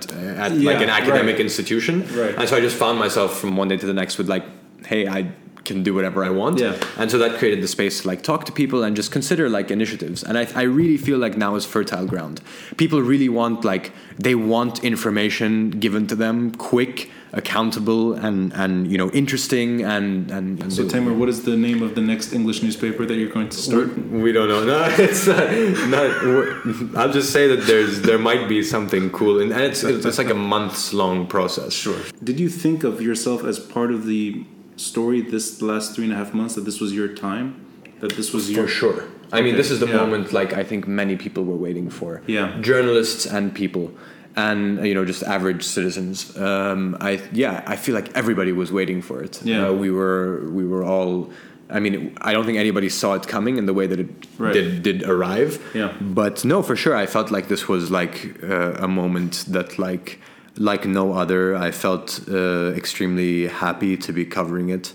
[0.00, 0.42] because like I went through like just like school, university, work, and never had a
[0.42, 1.40] moment where I wasn't like employed or at uh, at like an academic right.
[1.40, 2.00] institution.
[2.14, 2.34] Right.
[2.36, 4.44] And so I just found myself from one day to the next with like,
[4.86, 5.32] hey, I
[5.64, 6.58] can do whatever I want.
[6.58, 6.76] Yeah.
[6.98, 9.70] And so that created the space to like talk to people and just consider like
[9.70, 10.22] initiatives.
[10.22, 12.40] And I, I really feel like now is fertile ground.
[12.76, 18.98] People really want like they want information given to them quick, accountable, and and you
[18.98, 20.62] know interesting and and.
[20.62, 23.48] and So, Timour, what is the name of the next English newspaper that you're going
[23.48, 23.88] to start?
[24.24, 24.62] we don't know.
[24.72, 25.50] No, it's not.
[25.96, 30.18] not I'll just say that there's there might be something cool, and, and it's it's
[30.18, 31.72] like a months long process.
[31.72, 32.00] Sure.
[32.22, 34.44] Did you think of yourself as part of the
[34.76, 37.64] story this last three and a half months that this was your time,
[38.00, 39.04] that this was your For sure.
[39.32, 39.96] I mean, this is the yeah.
[39.96, 42.22] moment like I think many people were waiting for.
[42.26, 42.58] Yeah.
[42.60, 43.92] Journalists and people,
[44.36, 46.36] and uh, you know, just average citizens.
[46.36, 49.40] Um, I yeah, I feel like everybody was waiting for it.
[49.44, 49.68] Yeah.
[49.68, 51.30] Uh, we were we were all.
[51.70, 54.08] I mean, I don't think anybody saw it coming in the way that it
[54.38, 54.52] Right.
[54.52, 55.58] did did arrive.
[55.74, 55.92] Yeah.
[56.00, 60.18] But no, for sure, I felt like this was like uh, a moment that like
[60.58, 61.56] like no other.
[61.56, 64.92] I felt uh, extremely happy to be covering it.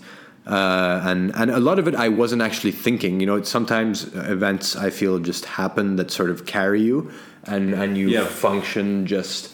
[0.47, 3.19] Uh, and and a lot of it I wasn't actually thinking.
[3.19, 7.11] You know, sometimes events I feel just happen that sort of carry you,
[7.43, 8.25] and and you Yeah.
[8.25, 9.53] function just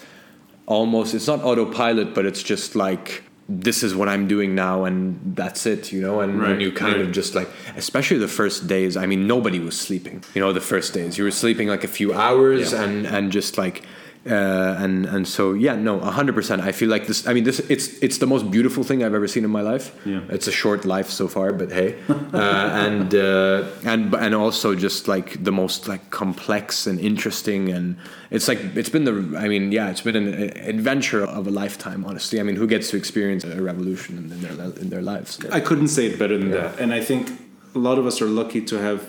[0.66, 1.14] almost.
[1.14, 5.66] It's not autopilot, but it's just like this is what I'm doing now, and that's
[5.66, 5.92] it.
[5.92, 7.04] You know, and, Right, you kind right.
[7.04, 8.96] of just like, especially the first days.
[8.96, 10.22] I mean, nobody was sleeping.
[10.34, 12.82] You know, the first days you were sleeping like a few hours, Yeah.
[12.84, 13.82] and and just like.
[14.26, 16.62] Uh, and and so yeah no hundred percent.
[16.62, 19.28] I feel like this I mean this it's it's the most beautiful thing I've ever
[19.28, 19.94] seen in my life.
[20.06, 20.22] Yeah.
[20.30, 21.96] it's a short life so far but hey.
[22.08, 22.38] Uh,
[22.86, 27.96] and uh, and and also just like the most like complex and interesting and
[28.30, 32.06] it's like it's been the I mean yeah it's been an adventure of a lifetime
[32.06, 32.40] honestly.
[32.40, 35.38] I mean who gets to experience a revolution in their in their lives?
[35.52, 36.80] I couldn't say it better than that.
[36.80, 37.30] And I think
[37.74, 39.06] a lot of us are lucky to have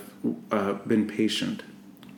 [0.52, 1.64] uh, been patient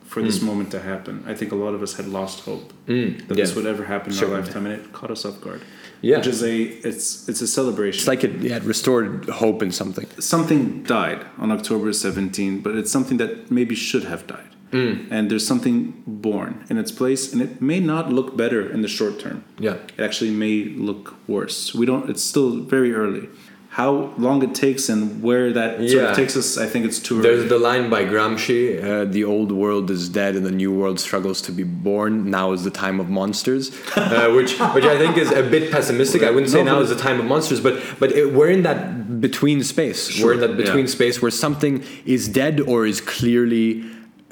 [0.08, 0.46] for this hmm.
[0.46, 1.22] moment to happen.
[1.26, 3.18] I think a lot of us had lost hope hmm.
[3.28, 3.44] that yeah.
[3.44, 4.36] this would ever happen in Certainly.
[4.36, 5.62] our lifetime, and it caught us off guard.
[6.00, 6.18] Yeah.
[6.18, 6.56] which is a
[6.88, 7.98] it's it's a celebration.
[7.98, 12.76] it's like it, yeah, it restored hope in something something died on October 17, but
[12.76, 14.48] it's something that maybe should have died.
[14.70, 15.06] Hmm.
[15.10, 18.88] And there's something born in its place, and it may not look better in the
[18.88, 19.44] short term.
[19.58, 19.76] Yeah.
[19.96, 21.74] It actually may look worse.
[21.74, 23.28] We don't, it's still very early.
[23.78, 27.22] How long it takes and where that sort of takes us, I think it's too
[27.22, 27.48] There's early.
[27.48, 31.40] the line by Gramsci: uh, "The old world is dead, and the new world struggles
[31.42, 32.28] to be born.
[32.28, 36.24] Now is the time of monsters," uh, which, which I think is a bit pessimistic.
[36.24, 38.64] I wouldn't say No, now is the time of monsters, but but it, we're in
[38.64, 40.20] that between space.
[40.20, 40.64] We're in that yeah.
[40.64, 43.84] between space where something is dead or is clearly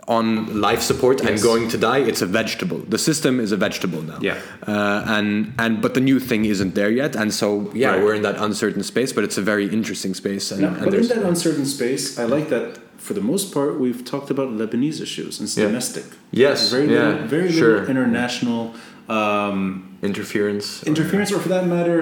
[0.08, 1.42] on life support and Yes.
[1.42, 1.98] going to die.
[1.98, 2.78] It's a vegetable.
[2.88, 4.18] The system is a vegetable now.
[4.20, 4.36] Yeah.
[4.66, 8.02] Uh, and and but the new thing isn't there yet, and so yeah, Right.
[8.04, 10.52] we're in that uncertain space, but it's a very interesting space.
[10.52, 13.78] And, Yeah, and but in that uncertain space, I like that for the most part,
[13.80, 15.66] we've talked about Lebanese issues and it's Yeah.
[15.66, 16.04] domestic.
[16.32, 17.74] Yes, Very yeah, little, very sure.
[17.80, 18.74] little international
[19.08, 20.82] um, interference.
[20.84, 22.00] interference, or for that matter,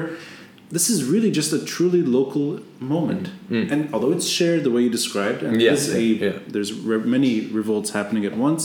[0.76, 2.46] this is really just a truly local
[2.80, 3.26] moment.
[3.50, 5.60] And although it's shared the way you described, and Mm.
[5.64, 6.38] Yeah, it is a, yeah.
[6.54, 8.64] there's re- many revolts happening at once,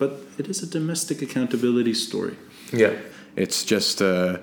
[0.00, 2.34] but it is a domestic accountability story.
[2.82, 2.92] Yeah,
[3.36, 4.38] it's just uh,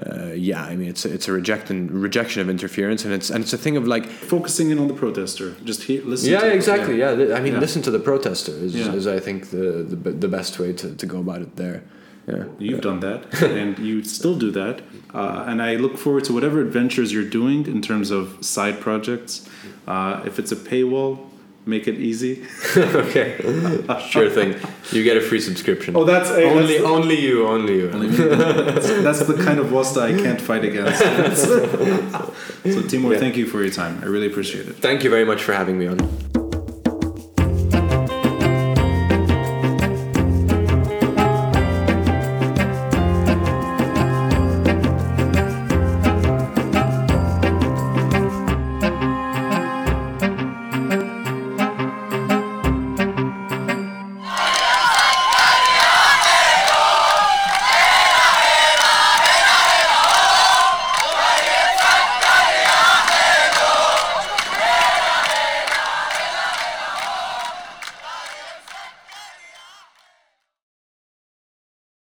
[0.00, 1.78] uh, yeah, I mean, it's it's a rejection
[2.08, 4.94] rejection of interference, and it's and it's a thing of like Focusing in on the
[5.04, 6.30] protester, just hear, listen.
[6.32, 6.96] yeah, to exactly.
[6.98, 7.60] Yeah, Th- I mean, Yeah.
[7.66, 8.94] listen to the protester is, Yeah.
[8.98, 9.66] is I think the,
[10.04, 11.80] the the best way to, to go about it there.
[12.26, 12.44] Yeah.
[12.58, 14.82] You've done that, and you still do that.
[15.12, 19.48] Uh, and I look forward to whatever adventures you're doing in terms of side projects.
[19.88, 21.30] Uh, if it's a paywall,
[21.66, 22.44] make it easy.
[22.76, 23.36] okay.
[24.08, 24.54] sure thing.
[24.92, 25.96] You get a free subscription.
[25.96, 27.88] Oh, that's a, only that's, only you, only you.
[27.88, 30.98] that's the kind of wasta I can't fight against.
[31.42, 33.18] so, Timour, Yeah.
[33.18, 34.00] thank you for your time.
[34.02, 34.76] I really appreciate it.
[34.76, 36.39] Thank you very much for having me on.